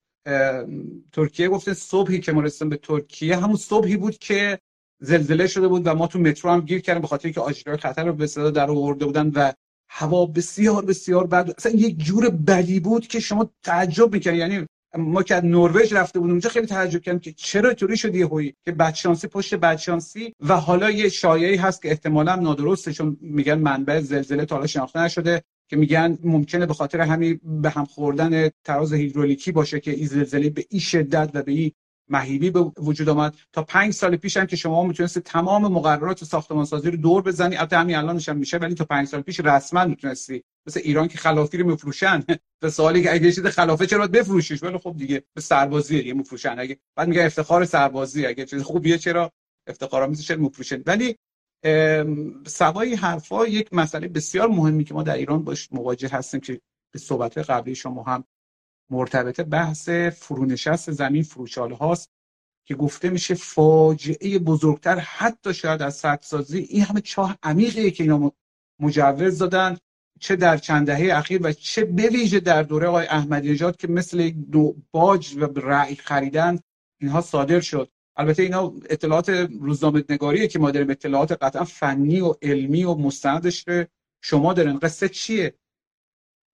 [1.14, 3.38] ترکیه گفته صبحی که ما رسیدیم به ترکیه.
[3.38, 4.60] همون صبحی بود که
[5.00, 8.06] زلزله شده بود و ما تو مترو هم گیر کردیم به خاطر که آژیرهای خطر
[8.06, 9.52] رو به صدا در آورده بودن و
[9.90, 14.66] هوا بسیار بسیار بد اصلا یک جور بدی بود که شما تعجب می‌کنید یعنی
[14.98, 18.54] ما که از نروژ رفته بودیم اونجا خیلی تعجب کردیم که چرا طوری شد یهویی
[18.66, 24.00] که بدشانسی پشت بدشانسی و حالا یه شایعی هست که احتمالا نادرسته چون میگن منبع
[24.00, 28.94] زلزله تا حالا شناخته نشده که میگن ممکنه به خاطر همین به هم خوردن تراز
[28.94, 31.72] هیدرولیکی باشه که این زلزله به این شدت و به این
[32.10, 33.36] مهیبی به وجود آمد.
[33.54, 37.56] تا پنج سال پیش هم که شما می‌تونستید تمام مقررات ساختمان سازی رو دور بزنی
[37.56, 40.44] البته همین الانش هم میشه ولی تا پنج سال پیش رسما می‌تونستی.
[40.68, 42.24] مثل ایران که خلافی رو میفروشن
[42.62, 46.56] به سوالی که اگه چیز خلافه چرا بفروشیش؟ ولی خب دیگه به سربازی دیگه میفروشن.
[46.60, 49.32] اگه بعد میگه افتخار سربازی اگه چیز خوبیه چرا
[49.68, 51.16] افتخارآمیز چرا میفروشن؟ ولی
[52.48, 56.62] سوای حرفا یک مسئله بسیار مهمی که ما در ایران باش مواجه هستیم که
[56.94, 58.24] به صحبت قبلی شما هم
[58.90, 62.12] مرتبطه بحث فرونشست زمین فروشاله هاست
[62.66, 68.32] که گفته میشه فاجعه بزرگتر حتی شاید از سدسازی این همه چاه عمیقی که اینا
[68.80, 69.78] مجوز دادن
[70.20, 74.30] چه در چند دهه اخیر و چه بویژه در دوره آقای احمدی نژاد که مثل
[74.30, 76.60] دو باج و رأی خریدن
[77.02, 77.92] اینها صادر شد.
[78.16, 79.30] البته اینا اطلاعات
[79.62, 83.66] روزنامه نگاریه که ما داریم اطلاعات قطعا فنی و علمی و مستندش
[84.22, 84.80] شما دارین.
[84.80, 85.54] قصه چیه؟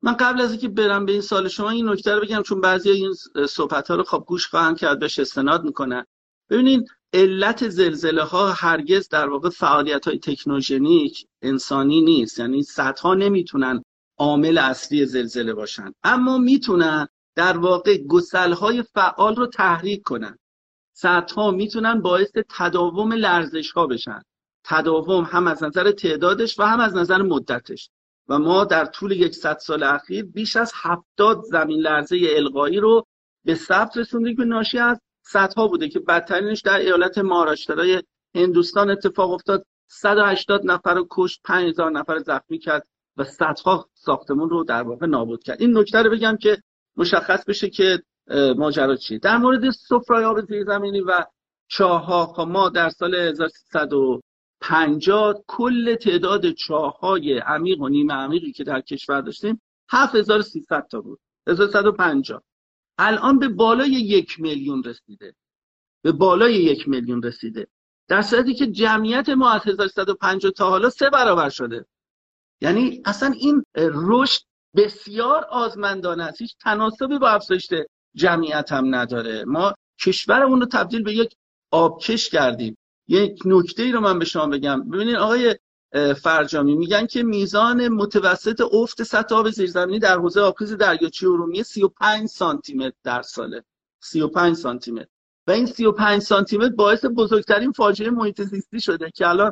[0.05, 2.89] من قبل از اینکه برم به این سال شما این نکته رو بگم چون بعضی
[2.89, 3.13] این
[3.49, 6.05] صحبت ها رو خب گوش خواهند کرد بهش استناد می‌کنن
[6.49, 12.39] ببینید علت زلزله ها هرگز در واقع فعالیت های تکنوژنیک انسانی نیست.
[12.39, 13.83] یعنی سطح نمی‌تونن
[14.17, 15.93] عامل اصلی زلزله باشن.
[16.03, 20.37] اما می‌تونن در واقع گسل های فعال رو تحریک کنن.
[20.93, 24.21] سطح می‌تونن باعث تداوم لرزش ها بشن.
[24.63, 27.89] تداوم هم از نظر تعدادش و هم از نظر مدتش.
[28.27, 33.05] و ما در طول یک سال اخیر بیش از هفتاد زمین لرزه القایی رو
[33.45, 38.03] به ثبت رسوندیم که ناشی از صدها بوده که بدترینش در ایالت مهاراشترای
[38.35, 39.65] هندوستان اتفاق افتاد.
[39.87, 45.43] 180 نفر رو کشت 5000 نفر زخمی کرد و صدها ساختمون رو در واقع نابود
[45.43, 45.61] کرد.
[45.61, 46.57] این نکته رو بگم که
[46.97, 48.03] مشخص بشه که
[48.57, 49.19] ماجرا چیه.
[49.19, 51.25] در مورد سفرای آب زیرزمینی و
[51.67, 53.93] چاهها خب ما در سال 1300
[54.63, 61.19] 50 کل تعداد چاهای عمیق و نیمه عمیقی که در کشور داشتیم 7300 تا بود.
[61.47, 62.43] 1150
[62.97, 65.35] الان به بالای یک میلیون رسیده.
[66.03, 67.67] به بالای یک میلیون رسیده.
[68.07, 71.85] در صورتی که جمعیت ما از 1150 تا حالا سه برابر شده.
[72.61, 74.41] یعنی اصلا این رشد
[74.75, 76.41] بسیار آزمندانه است.
[76.41, 77.69] هیچ تناسبی با افزایش
[78.15, 79.43] جمعیت هم نداره.
[79.45, 81.35] ما کشورمون رو تبدیل به یک
[81.71, 82.77] آبکش کردیم.
[83.07, 84.89] یک نکته ای رو من به شما بگم.
[84.89, 85.55] ببینید آقای
[86.21, 92.27] فرجامی میگن که میزان متوسط افت سطح آب زیرزمینی در حوزه آبخیز دریاچه ارومیه 35
[92.27, 93.63] سانتی متر در ساله.
[93.99, 95.07] 35 سانتی متر
[95.47, 99.51] و این 35 سانتی متر باعث بزرگترین فاجعه محیط زیستی شده که الان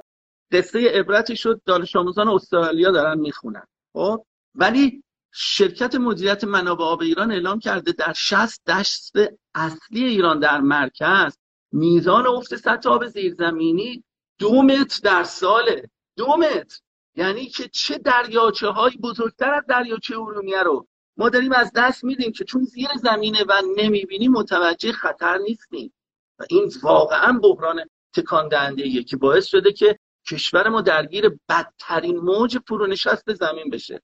[0.51, 3.67] قصه عبرتی شد دانش آموزان استرالیا دارن می‌خونن.
[3.93, 4.25] خب؟
[4.55, 9.13] ولی شرکت مدیریت منابع آب ایران اعلام کرده در 60 دشت
[9.55, 11.37] اصلی ایران در مرکز
[11.71, 14.03] میزان افت سطح آب زیرزمینی
[14.39, 15.89] دو متر در ساله.
[16.17, 16.79] دو متر.
[17.15, 22.31] یعنی که چه دریاچه های بزرگتر از دریاچه ارومیه رو ما داریم از دست میدیم
[22.31, 25.93] که چون زیر زمینه و نمی‌بینیم متوجه خطر نیستیم.
[26.39, 32.57] و این واقعا بحران تکان دهنده که باعث شده که کشور ما درگیر بدترین موج
[32.67, 34.01] فرونشست زمین بشه.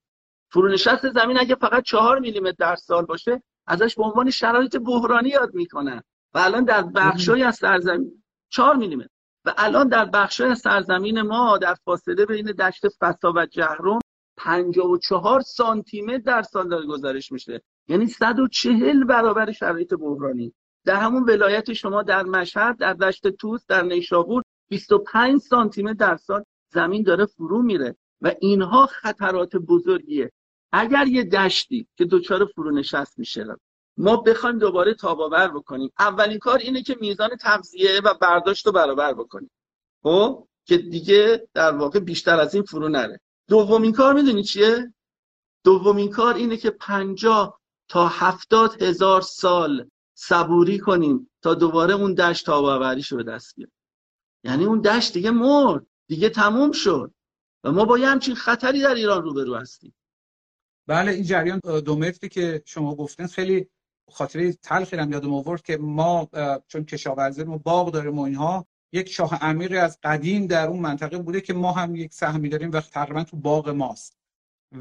[0.52, 5.54] فرونشست زمین اگه فقط چهار میلیمتر در سال باشه ازش به عنوان شرایط بحرانی یاد
[5.54, 6.04] می‌کنن.
[6.34, 9.08] و الان در بخشای از سرزمین 4 میلیمتر.
[9.46, 14.00] و الان در بخشای از سرزمین ما در فاصله بین دشت فسا و جهرم
[14.38, 17.62] 54 سانتی متر در سال داره گزارش میشه.
[17.88, 20.54] یعنی 140 برابر شرایط بحرانی.
[20.86, 26.18] در همون ولایت شما در مشهد در دشت توس در نیشابور 25 سانتی متر در
[26.18, 27.96] سال زمین داره فرو میره.
[28.22, 30.32] و اینها خطرات بزرگیه.
[30.72, 33.44] اگر یه دشتی که دچار فرونشست میشه
[33.98, 35.92] ما بخوایم دوباره تاباور بکنیم.
[36.00, 39.52] اولین کار اینه که میزان تغذیه و برداشت رو برابر بکنیم.
[40.04, 43.20] خب؟ که دیگه در واقع بیشتر از این فرو نره.
[43.48, 44.94] دومین کار می‌دونی چیه؟
[45.64, 52.46] دومین کار اینه که پنجاه تا هفتاد هزار سال صبوری کنیم تا دوباره اون دشت
[52.46, 53.74] تاباوری رو به دست بیاریم.
[54.44, 55.88] یعنی اون دشت دیگه مرد.
[56.08, 57.12] دیگه تموم شد.
[57.64, 59.96] و ما با یه همچین خطری در ایران روبرو هستیم.
[60.88, 63.70] بله این جریان دو که شما گفتین خیلی
[64.12, 66.30] خاطره تلخی هم یادم آورد که ما
[66.68, 71.18] چون کشاورزی ما باغ داریم و اینها یک شاه امیری از قدیم در اون منطقه
[71.18, 74.18] بوده که ما هم یک سهمی داریم و تقریبا تو باغ ماست.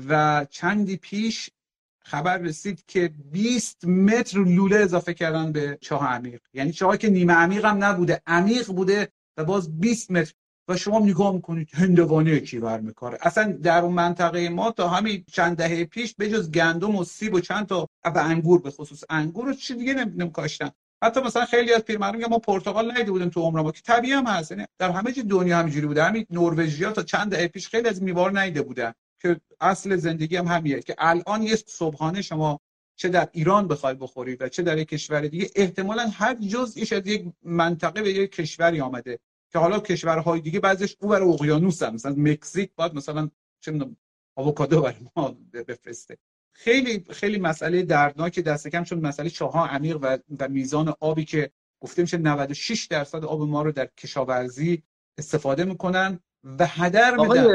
[0.09, 1.51] و چندی پیش
[1.99, 7.33] خبر رسید که 20 متر لوله اضافه کردن به چاه عمیق یعنی چاهی که نیمه
[7.33, 10.35] عمیق هم نبوده عمیق بوده و باز 20 متر
[10.69, 15.57] و شما نگاه می‌کنید هندوانه کی برمیکاره؟ اصلا در اون منطقه ما تا همین چند
[15.57, 19.05] دهه پیش بجز گندم و سیب و چند تا و انگور به خصوص.
[19.11, 20.71] انگور رو چی دیگه نمی‌دونم کاشتن.
[21.03, 24.27] حتی مثلا خیلی از پیرمردان ما پرتقال ندیده بودیم تو عمر ما که طبیعی هم
[24.27, 24.51] هست.
[24.51, 26.05] یعنی در همه جای دنیا همینجوری بوده.
[26.05, 28.93] همین نروژیا تا چند دهه پیش خیلی از میوار ندیده بودن.
[29.23, 32.61] که اصل زندگی هم همیه که الان یه صبحانه شما
[32.97, 37.07] چه در ایران بخوای بخوری و چه در یک کشور دیگه احتمالا هر جزئیش از
[37.07, 39.19] یک منطقه به یک کشوری آمده.
[39.53, 41.95] که حالا کشورهای دیگه بعضیش او بر اقیانوس هم.
[41.95, 43.31] مثلا مکزیک باید مثلا
[43.61, 43.97] چه می‌دونم
[44.37, 45.37] آووکادو برای ما
[45.69, 46.19] بفرسته.
[46.53, 51.51] خیلی خیلی مسئله دردناک دست کم چون مسئله چاها عمیق و, و میزان آبی که
[51.81, 54.83] گفته میشه 96 درصد آب ما رو در کشاورزی
[55.19, 56.21] استفاده می‌کنن
[56.59, 57.47] و هدر میدن.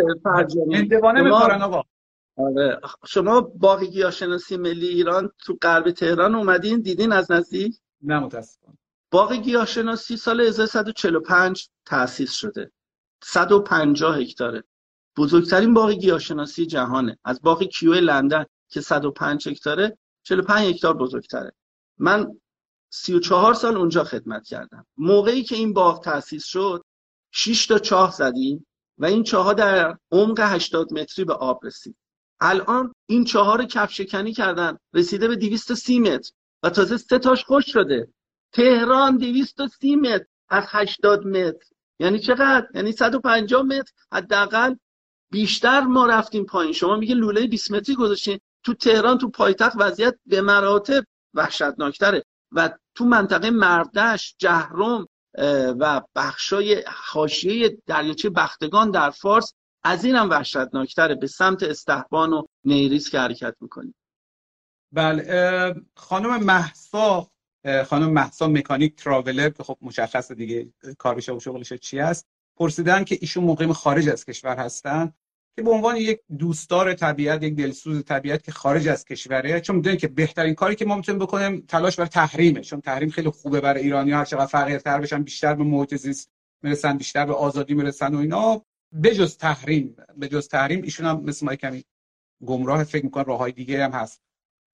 [0.71, 1.83] اندوانه می‌کنن آقا.
[2.37, 8.77] آره شما باقی گیاهشناسی ملی ایران تو غرب تهران اومدین دیدین از نزدیک؟ نه متاسفانه.
[9.11, 12.71] باقی گیاهشناسی سال 1145 تأسیس شده.
[13.23, 14.63] 150 هکتاره.
[15.17, 17.17] بزرگترین باقی گیاهشناسی جهانه.
[17.23, 21.51] از باقی کیو لندن که 105 هکتاره 45 هکتار بزرگتره.
[21.97, 22.39] من
[22.89, 24.85] 34 سال اونجا خدمت کردم.
[24.97, 26.83] موقعی که این باغ تأسیس شد
[27.31, 31.95] 6 تا چاه زدیم و این چاه در عمق 80 متری به آب رسید.
[32.39, 36.31] الان این چاه رو کفشکنی کردن رسیده به 230 متر
[36.63, 38.07] و تازه سه تاش خوش شده.
[38.53, 41.65] تهران 230 متر از 80 متر.
[41.99, 43.91] یعنی چقدر؟ یعنی 150 متر.
[44.13, 44.75] حداقل
[45.31, 46.73] بیشتر ما رفتیم پایین.
[46.73, 48.39] شما میگه لوله 20 متری گذاشتین.
[48.63, 52.23] تو تهران تو پایتخت وضعیت به مراتب وحشتناکتره.
[52.51, 55.07] و تو منطقه مردش جهرم
[55.79, 61.15] و بخشای حاشیه دریاچه بختگان در فارس از این هم وحشتناکتره.
[61.15, 63.95] به سمت استحبان و نیریز که حرکت می‌کنیم.
[64.91, 67.30] بله خانم محسا
[67.85, 73.17] خانم محسا مکانیک تراولر که خب مشخص دیگه کارش و شغلش چی است پرسیدن که
[73.21, 75.13] ایشون مقیم خارج از کشور هستن
[75.55, 79.99] که به عنوان یک دوستدار طبیعت یک دلسوز طبیعت که خارج از کشوره چون می‌دونید
[79.99, 83.81] که بهترین کاری که ما می‌تونیم بکنیم تلاش بر تحریمه چون تحریم خیلی خوبه برای
[83.81, 86.31] ایرانی هر چقدر فقیرتر بشن بیشتر به محیط زیست
[86.63, 88.65] می‌رسن بیشتر به آزادی می‌رسن و اینا.
[89.03, 91.83] بجز تحریم بجز تحریم ایشون هم مثل ما کمی
[92.45, 94.21] گمراه فکر می‌کنن راههای دیگه هم هست.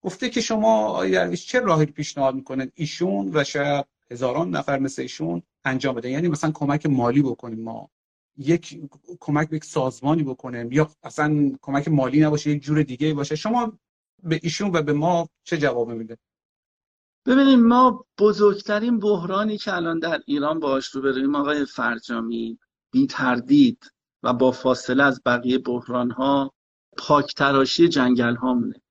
[0.02, 5.42] گفته که شما یعنی چه راهی پیشنهاد می‌کنن ایشون و شاید هزاران نفر مثل ایشون
[5.66, 7.90] انجام بده یعنی مثلا کمک مالی بکنیم ما.
[8.38, 8.82] یک
[9.20, 10.72] کمک به یک سازمانی بکنیم.
[10.72, 13.36] یا اصلا کمک مالی نباشه یک جور دیگه باشه.
[13.36, 13.78] شما
[14.24, 16.18] به ایشون و به ما چه جواب میده
[17.26, 22.60] ببینیم ما بزرگترین بحرانی که الان در ایران باش رو بریم آقای فرجامی
[22.92, 23.92] بی تردید
[24.24, 26.54] و با فاصله از بقیه بحران ها
[26.98, 28.82] پاک تراشی جنگل هامونه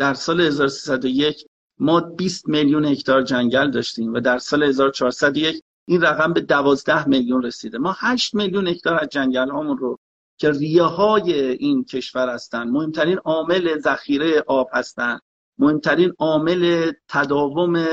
[0.00, 1.46] در سال 1301
[1.78, 7.42] ما 20 میلیون هکتار جنگل داشتیم و در سال 1401 این رقم به 12 میلیون
[7.42, 7.78] رسیده.
[7.78, 9.98] ما 8 میلیون هکتار از جنگل هامون رو
[10.38, 15.20] که ریه های این کشور هستند مهمترین عامل ذخیره آب هستند
[15.58, 17.86] مهمترین عامل تداوم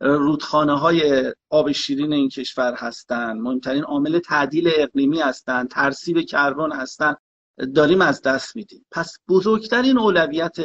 [0.00, 7.16] رودخانه های آب شیرین این کشور هستند مهمترین عامل تعدیل اقلیمی هستند ترسیب کربن هستند
[7.74, 8.86] داریم از دست میدیم.
[8.90, 10.56] پس بزرگترین اولویت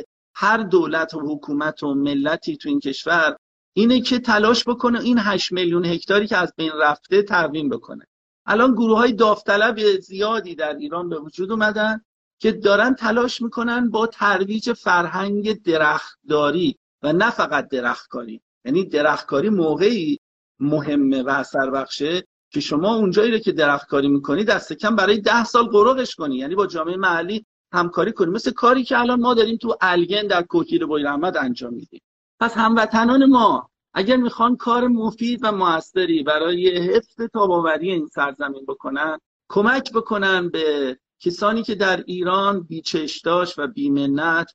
[0.42, 3.36] هر دولت و حکومت و ملتی تو این کشور
[3.74, 8.08] اینه که تلاش بکنه این 8 میلیون هکتاری که از بین رفته تقویم بکنه.
[8.46, 12.02] الان گروه های داوطلب زیادی در ایران به وجود اومدن
[12.42, 18.42] که دارن تلاش می‌کنن با ترویج فرهنگ درختداری و نه فقط درختکاری.
[18.66, 20.20] یعنی درختکاری موقعی
[20.60, 25.44] مهمه و اثر بخشه که شما اونجایی رو که درختکاری می‌کنی دست کم برای ده
[25.44, 26.38] سال قرقش کنی.
[26.38, 30.42] یعنی با جامعه محلی همکاری کنی مثل کاری که الان ما داریم تو الگن در
[30.42, 32.02] کوکیر بویر احمد انجام میدیم.
[32.40, 39.20] پس هموطنان ما اگر می‌خوان کار مفید و موثری برای حفظ تاباوری این سرزمین بکنن
[39.50, 44.52] کمک بکنن به کسانی که در ایران بیچشتاش و بیمنت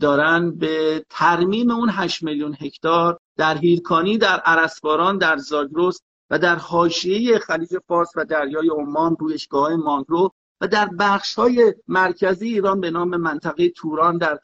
[0.00, 6.00] دارن به ترمیم اون 8 میلیون هکتار در هیرکانی در عرسباران در زاگرس
[6.30, 10.30] و در حاشیه خلیج فارس و دریای عمان رویشگاه مانگرو
[10.66, 14.38] در بخش های مرکزی ایران به نام منطقه توران در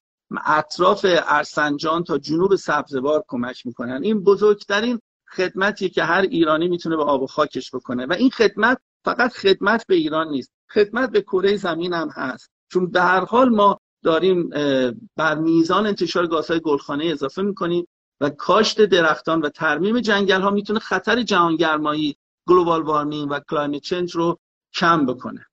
[0.47, 4.01] اطراف ارسنجان تا جنوب سبزوار کمک می‌کنن.
[4.03, 5.01] این بزرگترین
[5.31, 8.07] خدمتی که هر ایرانی می‌تونه به آب و خاکش بکنه.
[8.07, 12.51] و این خدمت فقط خدمت به ایران نیست خدمت به کره زمین هم هست.
[12.73, 14.49] چون به هر حال ما داریم
[15.16, 17.87] بر میزان انتشار گازهای گلخانه‌ای اضافه می‌کنیم
[18.21, 22.16] و کاشت درختان و ترمیم جنگل ها می‌تونه خطر جهانگرمایی
[22.49, 24.39] global warming و climate change رو
[24.75, 25.47] کم بکنه.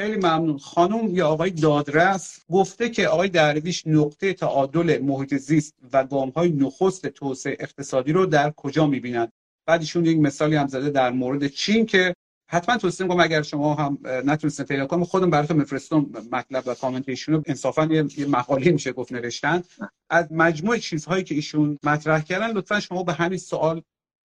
[0.00, 0.58] خیلی ممنون.
[0.58, 6.50] خانم یا آقای دادرس گفته که آقای درویش نقطه تعادل محیط زیست و گام های
[6.50, 9.32] نخست توسعه اقتصادی رو در کجا می‌بینند
[9.66, 12.14] بعدشون یک مثالی هم زده در مورد چین که
[12.50, 17.08] حتما توصیه می‌کنم اگر شما هم نتونستین پیدا کنم خودم براتون میفرستم مطلب و کامنت
[17.08, 17.84] ایشون انصافا
[18.16, 19.62] یه مقاله میشه گفت نوشتن.
[20.10, 23.82] از مجموع چیزهایی که ایشون مطرح کردن لطفا شما به همین سوال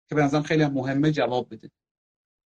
[0.09, 1.71] که به نظرم خیلی مهمه جواب بدید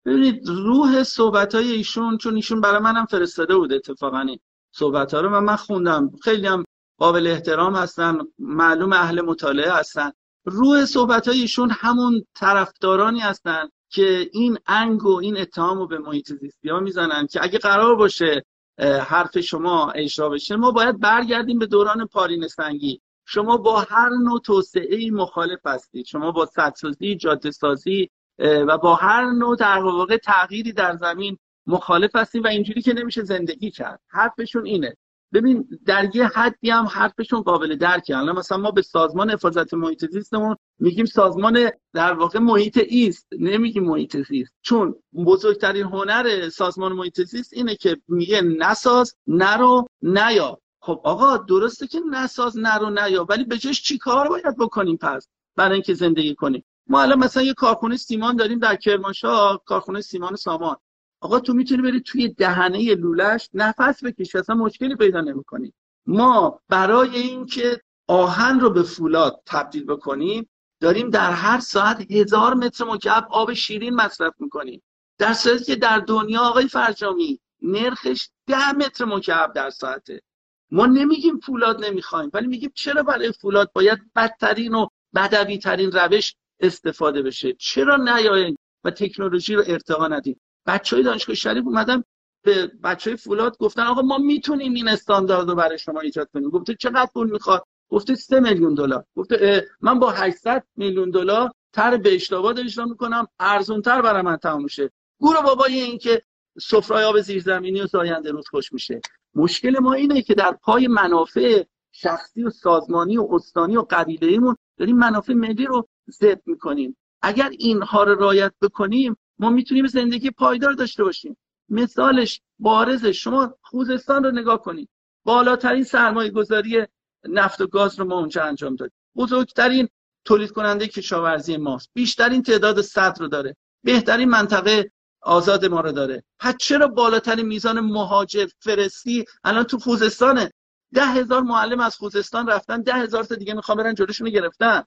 [0.05, 4.39] ببینید روح صحبت های ایشون چون ایشون برای منم فرستاده بود اتفاقا این
[4.73, 6.11] صحبت ها رو و من خوندم.
[6.23, 6.65] خیلی هم
[6.99, 10.13] قابل احترام هستن معلوم اهل مطالعه هستن.
[10.45, 16.33] روح صحبت ایشون همون طرفدارانی هستن که این انگ و این اتهام رو به محیط
[16.33, 18.45] زیستی ها می‌زنن که اگه قرار باشه
[18.79, 23.01] حرف شما اجرا بشه ما باید برگردیم به دوران پارین سنگی.
[23.27, 26.07] شما با هر نوع توسعه مخالف هستید.
[26.07, 32.17] شما با سدسازی جاده سازی و با هر نوع در واقع تغییری در زمین مخالف
[32.17, 34.01] هستید و اینجوری که نمیشه زندگی کرد.
[34.09, 34.97] حرفشون اینه.
[35.33, 38.19] ببین در یه حدی هم حرفشون قابل درکه.
[38.19, 43.85] الان مثلا ما به سازمان حفاظت محیط زیستمون میگیم سازمان در واقع محیط ایست نمیگیم
[43.85, 44.53] محیط زیست.
[44.63, 44.95] چون
[45.27, 50.59] بزرگترین هنر سازمان محیط زیست اینه که میگه نساز نرو نیا.
[50.81, 53.27] خب آقا درسته که نساز نرو نیا.
[53.29, 56.65] ولی به جاش چی کار باید بکنیم پس؟ برای اینکه زندگی کنیم.
[56.87, 60.77] ما الان مثلا یه کارخونه سیمان داریم در کرمانشاه کارخونه سیمان سامان.
[61.21, 65.73] آقا تو می‌تونی بری توی دهنه لولش نفس بکشی اصلا مشکلی پیدا نمی‌کنی.
[66.07, 70.49] ما برای اینکه آهن رو به فولاد تبدیل بکنیم
[70.81, 74.83] داریم در هر ساعت هزار متر مکعب آب شیرین مصرف می‌کنیم.
[75.19, 80.23] در صورتی که در دنیا آقای فرجامی نرخش ده متر مکعب در ساعته.
[80.71, 86.35] ما نمیگیم فولاد نمی‌خوایم ولی میگیم چرا برای فولاد باید بدترین و بدوی ترین روش
[86.61, 87.53] استفاده بشه.
[87.53, 92.05] چرا نیاییم و تکنولوژی رو ارتقا ندیم بچه های دانشگاه شریف اومدن
[92.43, 96.51] به بچه فولاد گفتن آقا ما می‌تونیم این استاندارد رو برای شما ایجاد کنیم.
[96.51, 99.05] گفته چقدر پول می‌خواد؟ گفته 3 میلیون دلار.
[99.17, 104.37] گفته من با 800 میلیون دلار تر به اشتباه اجرا می‌کنم ارزون تر برای من
[104.37, 104.91] تموم میشه.
[105.21, 106.23] گورو بابای این که
[106.61, 109.01] سفره آب زیرزمینی و ساینده روز خوش میشه.
[109.35, 114.57] مشکل ما اینه که در پای منافع شخصی و سازمانی و استانی و قبیله ایمون
[114.77, 116.97] داریم منافع ملی رو ضد می‌کنیم.
[117.23, 121.37] اگر اینها رو رعایت بکنیم ما می‌تونیم زندگی پایدار داشته باشیم.
[121.69, 124.89] مثالش بارزش شما خوزستان رو نگاه کنید.
[125.25, 126.87] بالاترین سرمایه گذاری
[127.29, 128.97] نفت و گاز رو ما اونجا انجام دادیم.
[129.17, 129.89] بزرگترین
[130.25, 131.91] تولید کننده کشاورزی ماست.
[131.95, 133.57] بیشترین تعداد صد رو داره.
[133.85, 134.91] بهترین منطقه
[135.23, 136.25] آزاد ما رو داره.
[136.39, 140.53] پس چرا بالاترین میزان مهاجر فرستی الان تو خوزستانه؟
[140.95, 144.83] ده هزار معلم از خوزستان رفتن ده هزار تا دیگه می‌خوام برن جلوشونو گرفتن.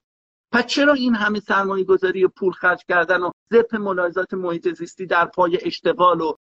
[0.52, 5.06] پس چرا این همه سرمایه گذاری و پول خرج کردن و ضد ملاحظات محیط زیستی
[5.06, 6.34] در پای اشتغال و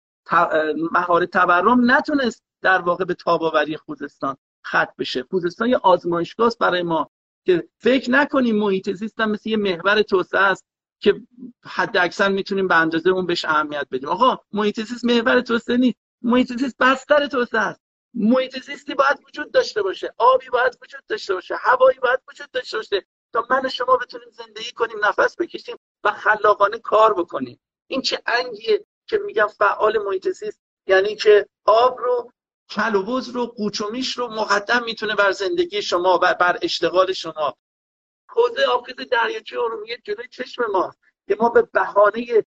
[0.92, 7.10] مهارت تورم نتونست در واقع به تاباوری خوزستان خط بشه؟ خوزستان یه آزمایشگاه برای ما
[7.46, 10.66] که فکر نکنیم محیط زیست هم مثل یه محور توسعه است
[11.00, 11.22] که
[11.64, 14.10] حد اکثر می‌تونیم به اندازه اون بهش اهمیت بدیم.
[14.10, 15.98] آقا محیط زیست محور توسعه نیست.
[16.22, 17.82] محیط زیست بستر توسعه است.
[18.14, 20.14] محیط زیستی باید وجود داشته باشه.
[20.18, 21.56] آبی باید وجود داشته باشه.
[21.60, 23.06] هوایی باید وجود داشته باشه.
[23.34, 27.60] تا من شما بتونیم زندگی کنیم نفس بکشیم و خلاقانه کار بکنیم.
[27.88, 32.32] این چه انگیه که میگم فعال محیط زیست؟ یعنی که آب رو
[32.70, 37.58] کل و رو قوچومیش رو مقدم می‌تونه بر زندگی شما و بر اشتغال شما.
[38.30, 40.94] حوزه آبخیز دریاچه ارومیه جلوی چشم ما
[41.28, 42.46] که ما به بهانه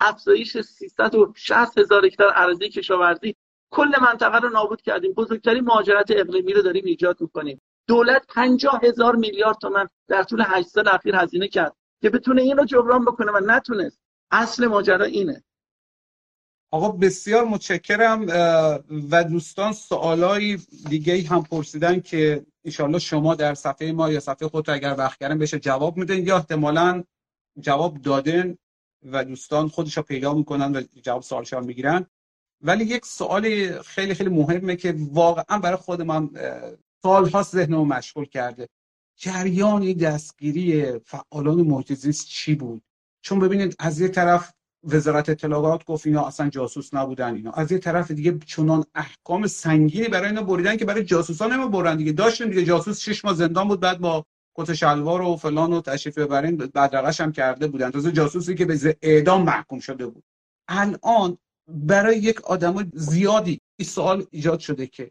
[0.00, 3.36] افزایش 360 هزار هکتار اراضی کشاورزی
[3.70, 5.12] کل منطقه رو نابود کردیم.
[5.12, 7.60] بزرگترین مهاجرت اقلیمی رو داریم ایجاد می‌کنیم.
[7.90, 12.56] دولت 50 هزار میلیارد تومن در طول 8 سال اخیر هزینه کرد که بتونه این
[12.56, 14.00] رو جبران بکنه و نتونست.
[14.30, 15.44] اصل ماجرا اینه.
[16.70, 18.26] آقا بسیار متشکرم
[19.10, 24.70] و دوستان سوالای دیگه هم پرسیدن که انشالله شما در صفحه ما یا صفحه خود
[24.70, 27.04] اگر وقت کردن بشه جواب میدن یا احتمالا
[27.60, 28.58] جواب دادن
[29.02, 32.06] و دوستان خودش رو پیدا می‌کنن و جواب سوالشان می‌گیرن.
[32.60, 36.02] ولی یک سوال خیلی خیلی مهمه که واقعا برای خود
[37.04, 38.68] من سالهاست ذهنمو مشغول کرده.
[39.16, 42.82] جریان دستگیری فعالان محیط چی بود؟
[43.22, 44.52] چون ببینید از یه طرف
[44.84, 47.50] وزارت اطلاعات گفت اینا اصلا جاسوس نبودن اینا.
[47.50, 51.96] از یه طرف دیگه چنان احکام سنگینی برای اینا بریدن که برای جاسوسان ما برن
[51.96, 52.12] دیگه.
[52.12, 54.24] داشتن دیگه جاسوس شش ماه زندان بود بعد با
[54.54, 57.90] کت شلوار و فلان و تشریف ببرین بدرقش هم کرده بودن.
[57.90, 60.24] تازه جاسوسی که به اعدام محکوم شده بود.
[60.68, 61.38] الان
[61.68, 65.10] برای یک آدم زیادی این سوال ایجاد شده که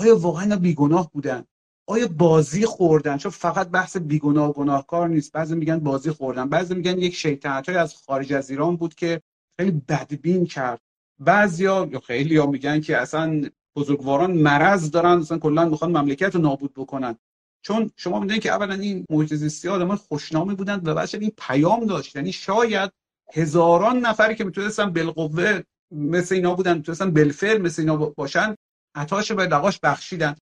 [0.00, 1.44] آیا واقعا بیگناه بودن؟
[1.86, 5.32] آیا بازی خوردن؟ چون فقط بحث بیگناه و گناهکار نیست.
[5.32, 6.48] بعضی میگن بازی خوردن.
[6.48, 9.20] بعضی میگن یک شیطنت های از خارج از ایران بود که
[9.60, 10.80] خیلی بدبین کرد.
[11.18, 13.42] بعضیا یا خیلی ها میگن که اصلا
[13.76, 15.18] بزرگواران مرض دارن.
[15.18, 17.16] اصلا کلا می‌خوان مملکت رو نابود بکنن.
[17.62, 21.86] چون شما می‌دونید که اولا این محیط زیستی آدمان خوشنامی بودند و بعدش این پیام
[21.86, 22.16] داشت.
[22.16, 22.90] یعنی شاید
[23.32, 28.54] هزاران نفری که می‌تونستن بالقوه مثل اینا بودن می‌تونستن بالفعل مثل اینا باشن
[28.94, 30.36] عطاش به لقاش بخشیدن.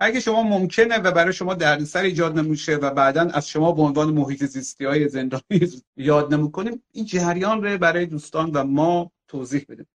[0.00, 4.10] اگه شما ممکنه و برای شما دردسر ایجاد نمیشه و بعدا از شما به عنوان
[4.10, 9.86] محیط زیستی های زندانی یاد نمی‌کنیم این جریان رو برای دوستان و ما توضیح بدیم.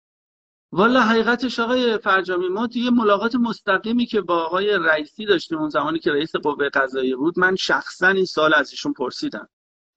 [0.72, 6.00] والا حقیقتش آقای فرجامی ما توی ملاقات مستقیمی که با آقای رئیسی داشتیم اون زمانی
[6.00, 9.50] که رئیس قوه قضاییه بود من شخصا این سال از ایشون پرسیدم.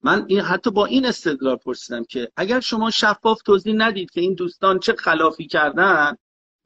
[0.02, 4.34] من این حتی با این استدلال پرسیدم که اگر شما شفاف توضیح ندید که این
[4.34, 6.16] دوستان چه خلافی کردن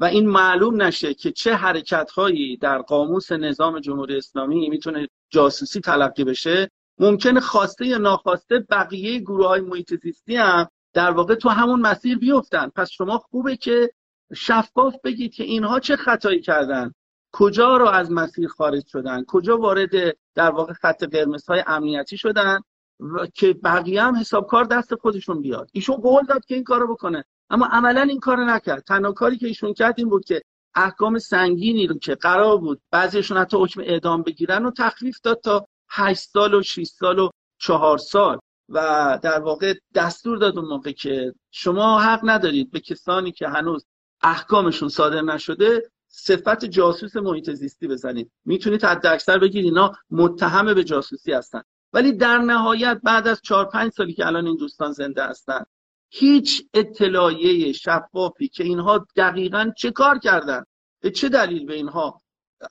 [0.00, 5.80] و این معلوم نشه که چه حرکت هایی در قاموس نظام جمهوری اسلامی می‌تونه جاسوسی
[5.80, 6.70] تلقی بشه.
[6.98, 12.18] ممکنه خواسته یا ناخواسته بقیه گروه های محیط زیستی هم در واقع تو همون مسیر
[12.18, 12.68] بیفتن.
[12.68, 13.90] پس شما خوبه که
[14.34, 16.92] شفاف بگید که اینها چه خطایی کردن.
[17.32, 22.60] کجا رو از مسیر خارج شدن؟ کجا وارد در واقع خط قرمز های امنیتی شدن
[23.00, 27.24] و که بقیه هم حسابکار دست خودشون بیاد؟ ایشون قول داد که این کارو بکنه.
[27.50, 28.82] اما عملا این کارو نکرد.
[28.82, 30.42] تنها کاری که ایشون کرد این بود که
[30.74, 35.66] احکام سنگینی رو که قرار بود بعضیشون حتی حکم اعدام بگیرن و تخفیف داد تا
[35.88, 38.38] 8 سال و 6 سال و 4 سال
[38.68, 43.86] و در واقع دستور داد اون موقع که شما حق ندارید به کسانی که هنوز
[44.22, 48.30] احکامشون صادر نشده صفت جاسوس محیط زیستی بزنید.
[48.44, 51.62] می‌تونید حد اکثر بگید اینا متهم به جاسوسی هستن.
[51.92, 55.64] ولی در نهایت بعد از 4 5 سالی که الان این دوستان زنده هستن
[56.10, 60.64] هیچ اطلاعیه شفافی که اینها دقیقا چه کار کردن؟
[61.00, 62.20] به چه دلیل به اینها؟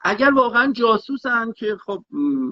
[0.02, 2.06] اگر واقعا جاسوسن که خب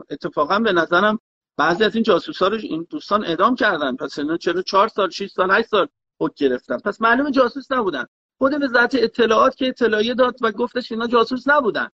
[0.10, 1.20] اتفاقا به نظرم
[1.58, 3.96] بعضی از این جاسوس ها رو این دوستان اعدام کردن.
[3.96, 5.88] پس اینا چرا 4 سال 6 سال 8 سال
[6.20, 8.06] حکم گرفتن؟ پس معلومه جاسوس نبودن.
[8.38, 11.90] خود وزارت اطلاعات که اطلاعیه داد و گفتش اینا جاسوس نبودن.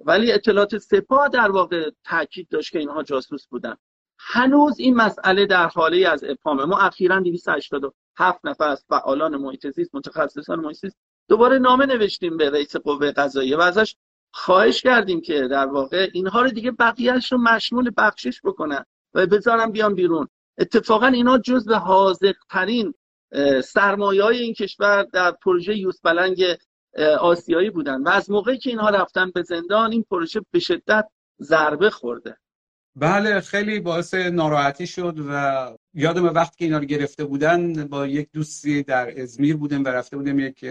[0.00, 3.76] ولی اطلاعات سپاه در واقع تاکید داشت که اینها جاسوس بودن.
[4.18, 7.22] هنوز این مسئله در حاله از ابهامه ما اخیرا
[8.16, 10.96] 287 نفر از فعالان محیط زیست متخصصان محیط زیست
[11.28, 13.96] دوباره نامه نوشتیم به رئیس قوه قضاییه و ازش
[14.32, 19.70] خواهش کردیم که در واقع اینها رو دیگه بقیهش رو مشمول بخشش بکنن و بذارن
[19.70, 20.28] بیان بیرون.
[20.58, 22.94] اتفاقا اینا جز به حاضقترین
[23.64, 26.44] سرمایه های این کشور در پروژه یوز بلنگ
[27.20, 31.08] آسیایی بودن و از موقعی که اینها رفتن به زندان این پروژه به شدت
[31.40, 32.36] ضربه خورده.
[32.96, 38.28] بله خیلی باعث ناراحتی شد و یادم وقتی که اینا رو گرفته بودن با یک
[38.32, 40.64] دوستی در ازمیر بودیم و رفته بودیم یک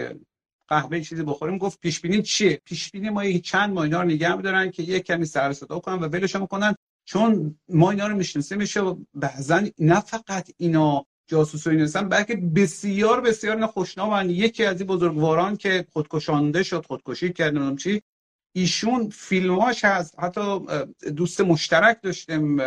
[0.68, 1.58] قهوه چیزی بخوریم.
[1.58, 5.06] گفت پیش بینی چیه؟ پیش بینی ما چند ماه اینا رو نگه می‌دارن که یک
[5.06, 6.74] کمی سر صدا کنن و ولشون کنن.
[7.04, 8.80] چون ما اینا رو می‌شناسیم میشه
[9.14, 15.56] بعضا نه فقط اینا جاسوس و نیستن بلکه بسیار بسیار خوشنامن یکی از این بزرگواران
[15.56, 18.02] که خودکشانده شد خودکشی کرد چی.
[18.54, 20.14] ایشون فیلماش هست.
[20.18, 20.60] حتی
[21.16, 22.58] دوست مشترک داشتیم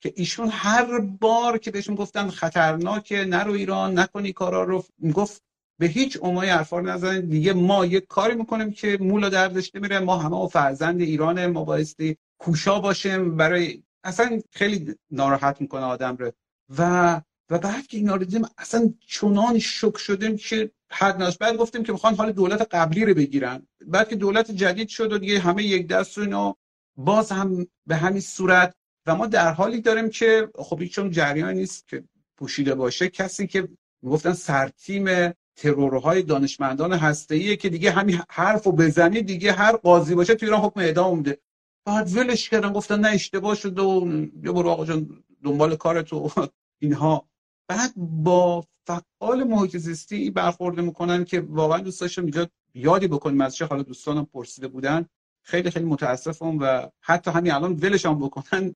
[0.00, 4.84] که ایشون هر بار که بهشون گفتن خطرناکه نرو ایران نکنی کارا رو
[5.14, 5.42] گفت
[5.80, 10.16] به هیچ عنوان حرفا نزنید دیگه ما یک کاری می‌کنیم که مولا دردش نمیره ما
[10.18, 16.32] همه و فرزند ایران ما بایستی کوشا باشیم برای اصلا خیلی ناراحت می‌کنه آدم رو.
[16.78, 17.20] و
[17.50, 21.82] و بعد که اینا رو دیدیم اصلا چنان شک شدیم که حد نش بعد گفتیم
[21.82, 23.66] که می‌خوان حال دولت قبلی رو بگیرن.
[23.86, 26.56] بعد که دولت جدید شد و دیگه همه یک دست و اینا
[26.96, 28.74] باز هم به همین صورت
[29.06, 32.04] و ما در حالی داریم که خب چون جریان نیست که
[32.36, 33.68] پوشیده باشه کسی که
[34.06, 40.46] گفتن سرتیم ترورهای دانشمندان هسته‌ایه که دیگه همین حرف بزنی دیگه هر قاضی باشه تو
[40.46, 41.38] ایران حکم اعدام میده.
[41.84, 44.08] بعد ولش کردن گفتن نه اشتباه شد و
[44.44, 46.30] یه برو آقا جان دنبال کارتو
[46.82, 47.28] اینها.
[47.68, 53.82] بعد با فعال محیط برخورد می‌کنن که واقعا دوست داشتم اینجا یادی بکنیم چه حالا
[53.82, 55.06] دوستانم پرسیده بودن.
[55.42, 58.74] خیلی خیلی متاسفم و حتی همین الان ولشان بکنن.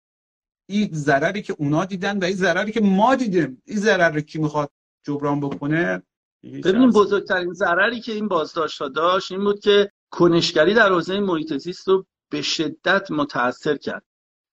[0.66, 3.62] این ضرری که اونا دیدن و این ضرری که ما دیدیم.
[3.66, 4.70] این ضرر رو کی می‌خواد
[5.06, 6.02] جبران بکنه؟
[6.42, 11.88] ببینیم بزرگترین ضرری که این بازداشت داشت این بود که کنشگری در حوزه محیط زیست
[11.88, 14.02] رو به شدت متاثر کرد.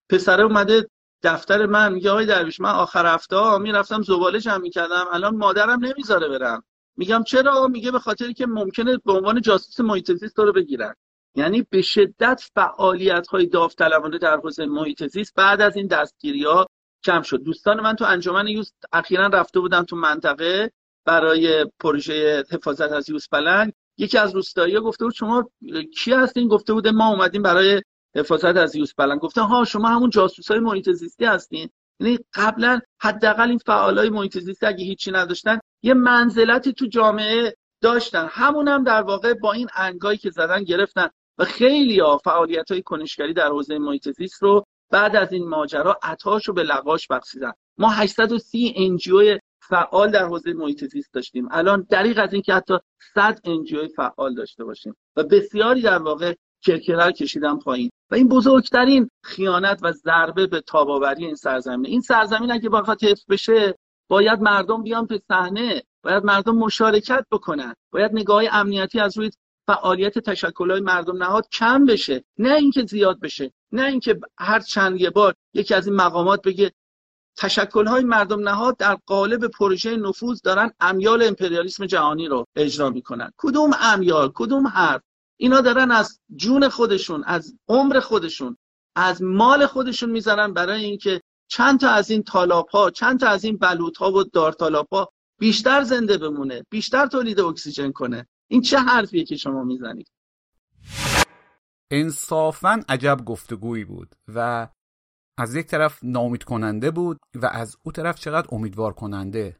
[0.09, 0.87] پسره اومده
[1.23, 5.85] دفتر من میگه آقای درویش من آخر هفته ها می‌رفتم زباله جمع می‌کردم الان مادرم
[5.85, 6.63] نمی‌ذاره برم.
[6.97, 10.95] میگم چرا؟ میگه به خاطری که ممکنه به عنوان جاسوس محیط زیست رو بگیرن.
[11.35, 16.67] یعنی به شدت فعالیت های داوطلبانه در حوزه محیط زیست بعد از این دستگیری ها
[17.03, 17.43] کم شد.
[17.43, 20.71] دوستان من تو انجمن یوز اخیرا رفته بودم تو منطقه
[21.05, 23.73] برای پروژه حفاظت از یوز پلنگ.
[23.97, 25.51] یکی از روستایی گفته بود شما
[25.97, 27.81] کی هستین؟ گفته بوده ما اومدیم برای
[28.15, 29.19] حفاظت از یوز پلنگ.
[29.19, 31.69] گفته ها شما همون جاسوس های محیط زیستی هستین.
[31.99, 38.27] یعنی قبلا حداقل این فعالای محیط زیستی اگه هیچی نداشتن یه منزلتی تو جامعه داشتن.
[38.31, 41.09] همون هم در واقع با این انگایی که زدن گرفتن.
[41.43, 46.47] خیلی ها فعالیت های کنشگری در حوزه محیط زیست رو بعد از این ماجرا عطاش
[46.47, 47.51] رو به لغاش بخشیدن.
[47.77, 51.47] ما 830 NGO فعال در حوزه محیط زیست داشتیم.
[51.51, 52.77] الان دریغ از اینکه حتی
[53.13, 57.89] 100 NGO فعال داشته باشیم و بسیاری در واقع کرکره رو کشیدن پایین.
[58.11, 61.85] و این بزرگترین خیانت و ضربه به تاب‌آوری این سرزمین.
[61.85, 63.75] این سرزمین اگه بخواد حفظ بشه
[64.09, 69.31] باید مردم بیان به صحنه باید مردم مشارکت بکنن باید نگاه امنیتی از روی
[69.71, 72.23] فعالیت تشکلهای مردم نهاد کم بشه.
[72.37, 76.71] نه اینکه زیاد بشه نه اینکه هر چند یه بار یکی از این مقامات بگه
[77.37, 83.31] تشکلهای مردم نهاد در قالب پروژه نفوذ دارن امیال امپریالیسم جهانی رو اجرا می‌کنن.
[83.37, 85.01] کدوم امیال؟ کدوم حرف؟
[85.37, 88.57] اینا دارن از جون خودشون از عمر خودشون
[88.95, 93.57] از مال خودشون می‌زنن برای اینکه چند تا از این تالاپ چند تا از این
[93.57, 95.09] بلوط ها و دارتالاپ
[95.39, 98.27] بیشتر زنده بمونه بیشتر تولید اکسیژن کنه.
[98.51, 100.11] این چه حرفیه که شما می‌زنید؟
[101.91, 104.67] انصافا عجب گفتگویی بود و
[105.37, 109.59] از یک طرف نامید کننده بود و از او طرف چقدر امیدوار کننده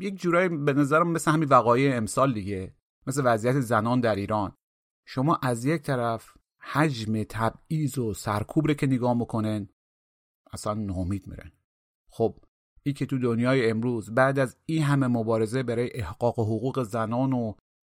[0.00, 2.76] یک جورایی به نظرم مثل همین وقایع امسال دیگه
[3.06, 4.54] مثل وضعیت زنان در ایران.
[5.06, 9.68] شما از یک طرف حجم تبعیض و سرکوب که نگاه می‌کنن
[10.52, 11.52] اصلا نامید میرن
[12.10, 12.38] خب
[12.86, 17.54] ای که تو دنیای امروز بعد از این همه مبارزه برای احقاق حقوق زنان و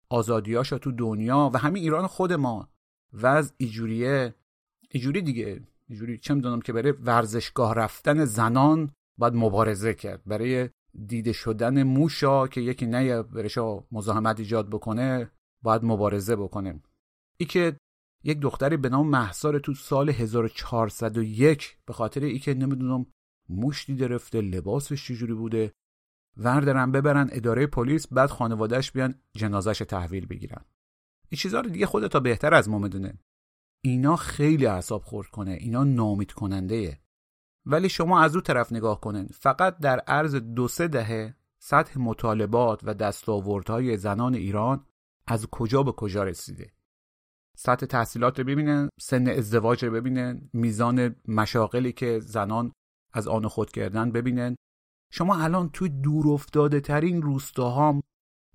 [0.09, 2.68] آزادیاشا تو دنیا و همین ایران خود ما
[3.12, 4.34] و از ایجوریه
[4.91, 10.22] ایجوری دیگه ایجوری چه می‌دونم که برای ورزشگاه رفتن زنان باید مبارزه کرد.
[10.26, 10.68] برای
[11.07, 15.30] دیده شدن موشا که یکی نه برشا مزاحمت ایجاد بکنه
[15.62, 16.82] باید مبارزه بکنه.
[17.36, 17.76] ای که
[18.24, 23.07] یک دختری به نام محسار تو سال 1401 به خاطر ای که نمی‌دونم
[23.51, 25.72] موش دیده رفته لباسش چجوری بوده؟
[26.36, 30.64] وردارن ببرن اداره پلیس بعد خانوادهش بیان جنازش تحویل بگیرن.
[31.28, 33.18] این چیزها رو دیگه خودتا بهتر از ما می‌دونه
[33.84, 37.01] اینا خیلی اعصاب خورد کنه اینا نامید کننده
[37.66, 42.80] ولی شما از او طرف نگاه کنن فقط در عرض دو سه دهه سطح مطالبات
[42.84, 44.86] و دستاوردهای زنان ایران
[45.26, 46.72] از کجا به کجا رسیده؟
[47.57, 52.72] سطح تحصیلات رو ببینن سن ازدواج رو ببینن میزان مشاقلی که زنان
[53.12, 54.56] از آن خود کردن ببینن.
[55.12, 58.02] شما الان توی دور افتاده ترین روستاها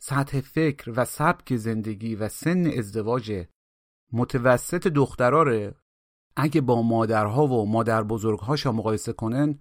[0.02, 3.46] سطح فکر و سبک زندگی و سن ازدواج
[4.14, 5.76] متوسط دختراره.
[6.36, 9.60] اگه با مادرها و مادر بزرگهاشا مقایسه کنن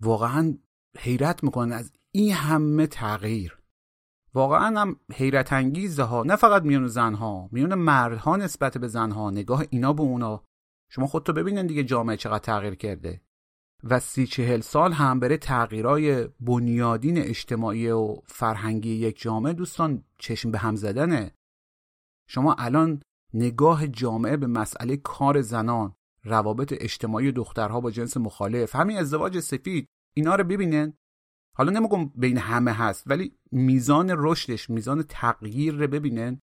[0.00, 0.58] واقعا
[0.98, 3.58] حیرت می‌کنن از این همه تغییر.
[4.34, 6.22] واقعا هم حیرت انگیزه ها.
[6.22, 9.30] نه فقط میون زنها میون مردها نسبت به زنها.
[9.30, 10.44] نگاه اینا به اونا.
[10.90, 13.20] شما خودتو ببینن دیگه جامعه چقدر تغییر کرده.
[13.84, 20.50] و سی چهل سال هم بره تغییرای بنیادین اجتماعی و فرهنگی یک جامعه دوستان چشم
[20.50, 21.34] به هم زدنه.
[22.28, 23.02] شما الان
[23.34, 29.88] نگاه جامعه به مسئله کار زنان روابط اجتماعی دخترها با جنس مخالف همین ازدواج سفید
[30.16, 30.92] اینا رو ببینن
[31.56, 36.40] حالا نمیگم بین همه هست ولی میزان رشدش میزان تغییر رو ببینن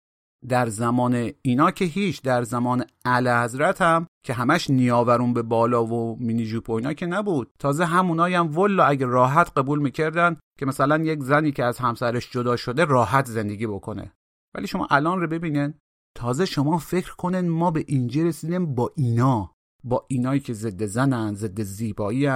[0.48, 6.16] در زمان اینا که هیچ در زمان حضرت هم که همش نیاورون به بالا و
[6.20, 7.50] مینی جوپ و اینا که نبود.
[7.58, 12.30] تازه همونایی هم ولا اگه راحت قبول می‌کردن که مثلا یک زنی که از همسرش
[12.30, 14.12] جدا شده راحت زندگی بکنه.
[14.54, 15.74] ولی شما الان رو ببینن
[16.16, 19.54] تازه شما فکر کنن ما به اینجا رسیدیم با اینا.
[19.84, 22.28] با اینایی که ضد زنن ضد زیبایی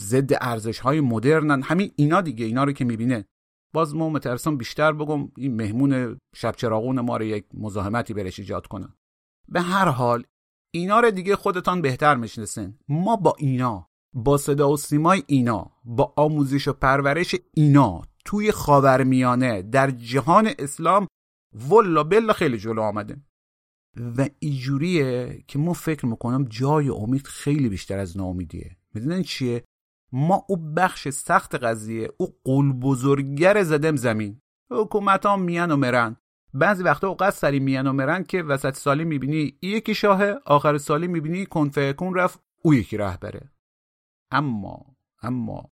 [0.00, 3.24] ضد ارزش های مدرنن همین اینا دیگه اینا رو که می‌بینه.
[3.72, 8.66] باز ما مترسم بیشتر بگم این مهمون شب چراغون ما رو یک مزاحمتی برش ایجاد
[8.66, 8.94] کنن.
[9.48, 10.24] به هر حال
[10.74, 12.78] اینا رو دیگه خودتان بهتر می‌شناسین.
[12.88, 19.62] ما با اینا با صدا و سیمای اینا با آموزش و پرورش اینا توی خاورمیانه
[19.62, 21.06] در جهان اسلام
[21.70, 23.16] ولا بلا خیلی جلو آمده
[23.96, 28.76] و اینجوریه که ما فکر می‌کنم جای امید خیلی بیشتر از ناامیدیه.
[28.94, 29.64] می‌دونن چیه؟
[30.12, 34.40] ما او بخش سخت قضیه او قول بزرگگر زدم زمین.
[34.70, 36.16] حکومت ها میان و مرن.
[36.54, 41.08] بعضی وقتا اوقات سری میان و مرن که وسط سالی می‌بینی یکی شاهه آخر سالی
[41.08, 43.50] می‌بینی کنفیکون رفت او یکی بره
[44.30, 45.70] اما اما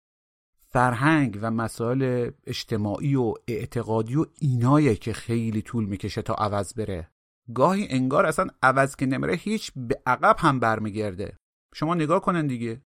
[0.69, 7.09] فرهنگ و مسائل اجتماعی و اعتقادی و اینایه که خیلی طول می‌کشه تا عوض بره.
[7.53, 11.37] گاهی انگار اصلا عوض که نمره هیچ به عقب هم برمیگرده.
[11.73, 12.81] شما نگاه کنن دیگه.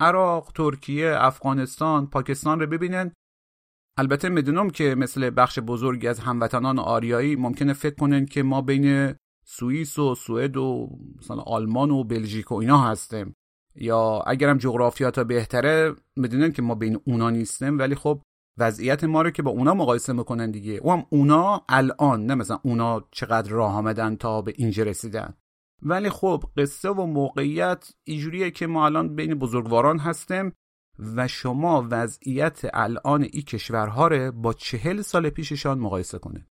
[0.00, 3.12] عراق، ترکیه، افغانستان، پاکستان رو ببینن.
[3.98, 9.14] البته می‌دونم که مثل بخش بزرگی از هموطنان آریایی ممکنه فکر کنن که ما بین
[9.44, 10.88] سوئیس و سوئد و
[11.18, 13.34] مثلا آلمان و بلژیک و اینا هستیم.
[13.76, 17.78] یا اگرم جغرافیات بهتره می‌دونن که ما بین اونا نیستیم.
[17.78, 18.22] ولی خب
[18.58, 20.72] وضعیت ما رو که با اونا مقایسه می‌کنن دیگه.
[20.72, 25.34] او هم اونا الان نه مثلا اونا چقدر راه آمدن تا به اینجا رسیدن.
[25.82, 30.52] ولی خب قصه و موقعیت اینجوریه که ما الان بین بزرگواران هستیم
[31.16, 36.46] و شما وضعیت الان این کشورها رو با چهل سال پیششان مقایسه کنه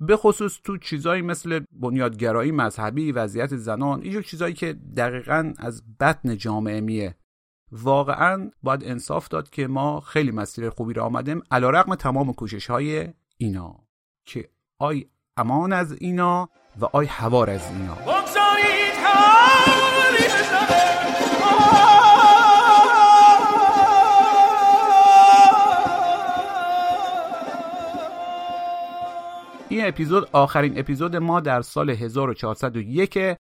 [0.00, 6.36] به خصوص تو چیزایی مثل بنیادگرایی مذهبی وضعیت زنان اینجور چیزایی که دقیقا از بطن
[6.36, 7.16] جامعه میه.
[7.72, 12.66] واقعا باید انصاف داد که ما خیلی مسیر خوبی را آمدیم علا رقم تمام کوشش
[12.66, 13.76] های اینا.
[14.26, 14.48] که
[14.78, 15.06] آی
[15.36, 16.48] امان از اینا
[16.80, 17.96] و آی هوار از اینا.
[29.70, 33.12] این اپیزود آخرین اپیزود ما در سال 1401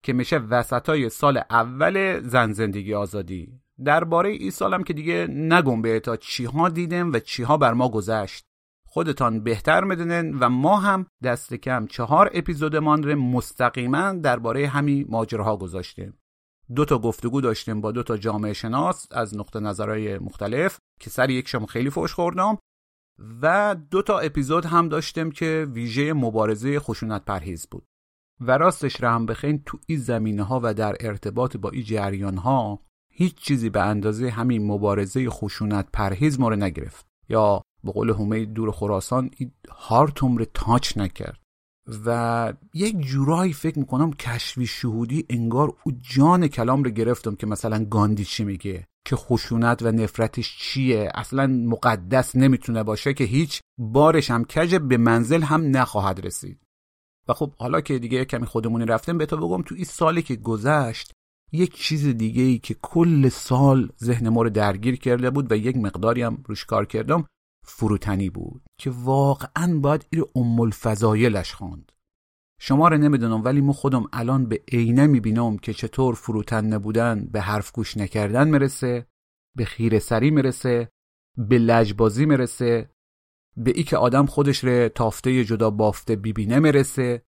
[0.03, 3.47] که میشه وسطای سال اول زن زندگی آزادی.
[3.85, 8.43] درباره این سالم که دیگه نگم به تا چیها دیدم و چیها بر ما گذشت.
[8.87, 15.57] خودتان بهتر می‌دونن و ما هم دست کم چهار اپیزودمان رو مستقیما درباره همین ماجراها
[15.57, 16.13] گذاشتیم.
[16.75, 21.29] دو تا گفتگو داشتیم با دو تا جامعه شناس از نقطه نظرهای مختلف که سر
[21.29, 22.57] یک شما خیلی فوش خوردم
[23.41, 27.83] و دو تا اپیزود هم داشتیم که ویژه مبارزه خشونت پرهیز بود.
[28.39, 32.79] و راستش رحم بخین تو این زمینه ها و در ارتباط با این جریان ها
[33.13, 37.05] هیچ چیزی به اندازه همین مبارزه خشونت پرهیز ما رو نگرفت.
[37.29, 41.39] یا به قول همه دور خراسان این هارتوم رو تاچ نکرد.
[42.05, 47.85] و یک جورایی فکر می‌کنم کشفی شهودی انگار او جان کلام رو گرفتم که مثلا
[47.85, 48.87] گاندی چی میگه.
[49.05, 54.97] که خشونت و نفرتش چیه؟ اصلا مقدس نمی‌تونه باشه که هیچ بارش هم کج به
[54.97, 56.59] منزل هم نخواهد رسید.
[57.27, 60.35] و خب حالا که دیگه کمی خودمونی رفتم به تو بگم تو این سالی که
[60.35, 61.11] گذشت
[61.51, 65.77] یک چیز دیگه ای که کل سال ذهن ما رو درگیر کرده بود و یک
[65.77, 67.25] مقداری هم روش کار کردم
[67.65, 71.91] فروتنی بود که واقعا باید این ام الفضایلش خواند.
[72.63, 77.41] شما رو نمی‌دونم ولی مو خودم الان به عینه می‌بینم که چطور فروتن نبودن به
[77.41, 79.07] حرف گوش نکردن مرسه
[79.57, 80.89] به خیر سری مرسه
[81.37, 82.89] به لجبازی مرسه
[83.57, 87.21] به ای که آدم خودش رو تافته جدا بافته بیبینه مرسه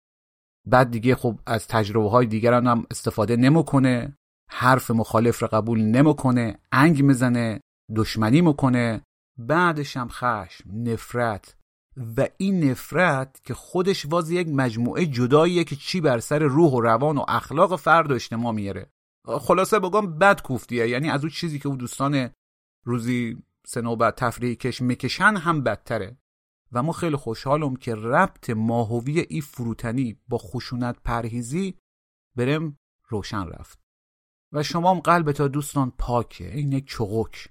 [0.67, 4.17] بعد دیگه خب از تجربه های دیگران هم استفاده نمی‌کنه
[4.51, 7.61] حرف مخالف رو قبول نمی‌کنه انگ می‌زنه
[7.97, 9.03] دشمنی می‌کنه.
[9.39, 11.60] بعدش هم خشم نفرت
[12.17, 16.81] و این نفرت که خودش واز یک مجموعه جداییه که چی بر سر روح و
[16.81, 18.91] روان و اخلاق فرد و اجتماع میاره.
[19.27, 20.89] خلاصه بگم بد کوفتیه.
[20.89, 22.31] یعنی از اون چیزی که او دوستان
[22.85, 26.17] روزی سه نوبت تفریحی کش می‌کشن هم بدتره.
[26.73, 31.75] و ما خیلی خوشحالم که ربط ماهوی ای فروتنی با خشونت پرهیزی
[32.37, 32.77] برم
[33.09, 33.81] روشن رفت.
[34.53, 36.53] و شما هم قلب دوستان پاکه.
[36.55, 37.49] این یک چغک.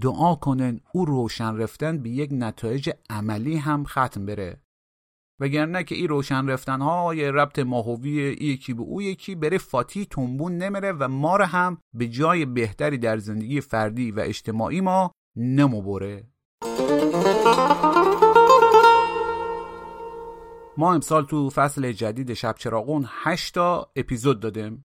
[0.00, 4.60] دعا کنن او روشن رفتن به یک نتایج عملی هم ختم بره.
[5.40, 8.10] وگرنه که این روشن رفتن ها یه ربط ماهوی
[8.40, 12.98] یکی به او یکی بره فاتی تنبون نمیره و ما رو هم به جای بهتری
[12.98, 15.98] در زندگی فردی و اجتماعی ما نمو
[20.76, 24.84] ما امسال تو فصل جدید شب چراغون 8 تا اپیزود دادیم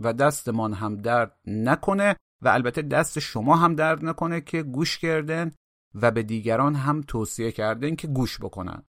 [0.00, 2.16] و دستمان هم درد نکنه.
[2.44, 5.52] و البته دست شما هم درد نکنه که گوش کردن
[5.94, 8.82] و به دیگران هم توصیه کردن که گوش بکنن.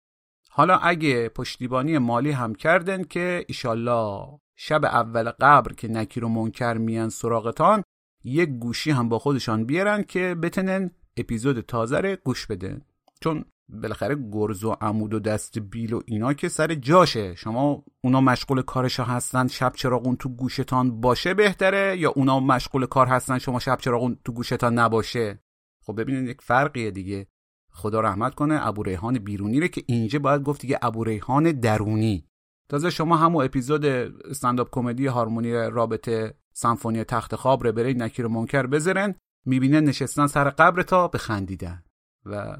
[0.50, 6.74] حالا اگه پشتیبانی مالی هم کردن که ایشالله شب اول قبر که نکیر و منکر
[6.74, 7.84] میان سراغتان
[8.24, 12.82] یک گوشی هم با خودشان بیارن که بتنن اپیزود تازه رو گوش بدن.
[13.22, 17.36] چون بالاخره گرز و عمود و دست بیل و اینا که سر جاشه.
[17.36, 23.08] شما اونا مشغول کارشا هستن شب چراغون تو گوشتان باشه بهتره؟ یا اونا مشغول کار
[23.08, 25.40] هستن شما شب چراغون تو گوشتان نباشه؟
[25.86, 27.28] خب ببینید یک فرقیه دیگه.
[27.72, 32.28] خدا رحمت کنه ابو ریحان بیرونی رو که اینجا باید گفت دیگه ابو ریحان درونی.
[32.70, 38.66] تازه شما همون اپیزود استنداپ کمدی هارمونی رابطه سمفونی تخت خواب رو برای نکیر منکر
[38.68, 39.16] بذارن
[39.46, 41.84] می‌بینه نشستن سر قبر تا بخندیدن.
[42.26, 42.58] و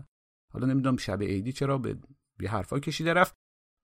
[0.56, 1.98] حالا نمی‌دونم شب عیدی چرا به
[2.40, 3.36] یه حرفا کشیده رفت.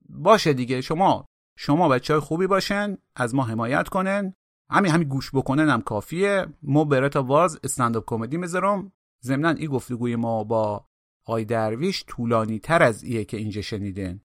[0.10, 1.26] باشه دیگه شما
[1.58, 4.34] شما بچه های خوبی باشن از ما حمایت کنن
[4.70, 6.46] همین همین گوش بکنن هم کافیه.
[6.64, 8.92] ما برتا واز استنداپ کمدی می‌ذارم.
[9.24, 10.86] ضمنا این گفتگوی ما با
[11.26, 14.22] آقای درویش طولانی تر از ایه که اینجا شنیدن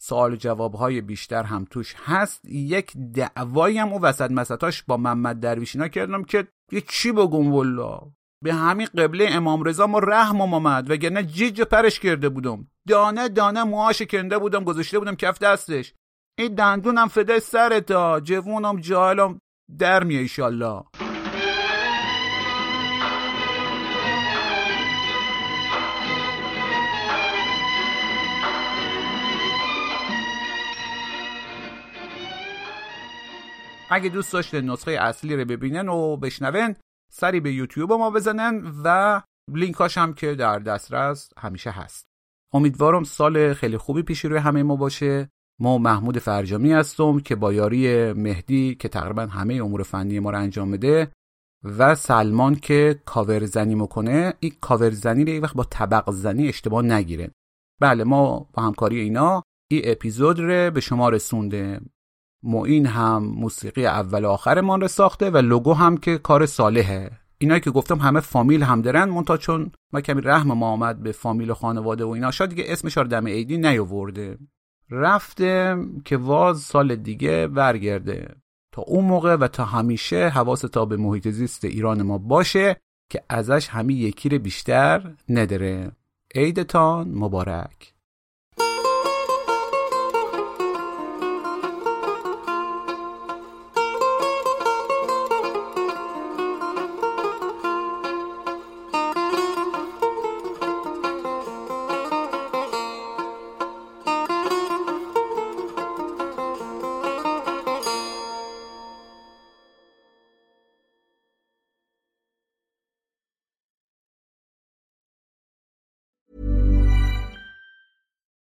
[0.00, 2.44] سوال و جوابهای بیشتر هم توش هست.
[2.44, 8.00] یک دعوایی هم و وسط مسطاش با محمد درویشینا کردم که یه چی بگم والله؟
[8.42, 12.66] به همین قبله امام رضا ما رحم آمد وگرنه جیج پرش کرده بودم.
[12.88, 15.94] دانه دانه موهاش کنده بودم گذاشته بودم کف دستش.
[16.38, 19.40] این دندونم فده سرتا جوونم جالم
[19.78, 20.82] در میه ایشالله
[33.90, 36.76] اگه دوست داشته نسخه اصلی رو ببینن و بشنون
[37.14, 39.20] سری به یوتیوب ما بزنن و
[39.50, 42.06] لینکاش هم که در دسترس همیشه هست.
[42.52, 45.28] امیدوارم سال خیلی خوبی پیشی روی همه ما باشه.
[45.60, 50.38] ما محمود فرجامی هستم که با یاری مهدی که تقریبا همه امور فنی ما رو
[50.38, 51.12] انجام بده
[51.64, 56.82] و سلمان که کاور زنی می‌کنه این کاور زنی رو وقت با طبق زنی اشتباه
[56.82, 57.30] نگیره.
[57.80, 61.80] بله ما با همکاری اینا این اپیزود رو به شما رسونده
[62.42, 67.10] معین هم موسیقی اول و آخرمان رو ساخته و لوگو هم که کار صالحه.
[67.38, 71.12] اینایی که گفتم همه فامیل هم دارن مونتا چون ما کمی رحم ما آمد به
[71.12, 74.38] فامیل و خانواده و اینا شاید دیگه اسمش رو دم عیدی نیاورده.
[74.90, 78.34] رفته که واز سال دیگه برگرده.
[78.72, 82.76] تا اون موقع و تا همیشه حواس تا به محیط زیست ایران ما باشه
[83.10, 85.92] که ازش همین یکی بیشتر نداره.
[86.34, 87.94] عیدتان مبارک.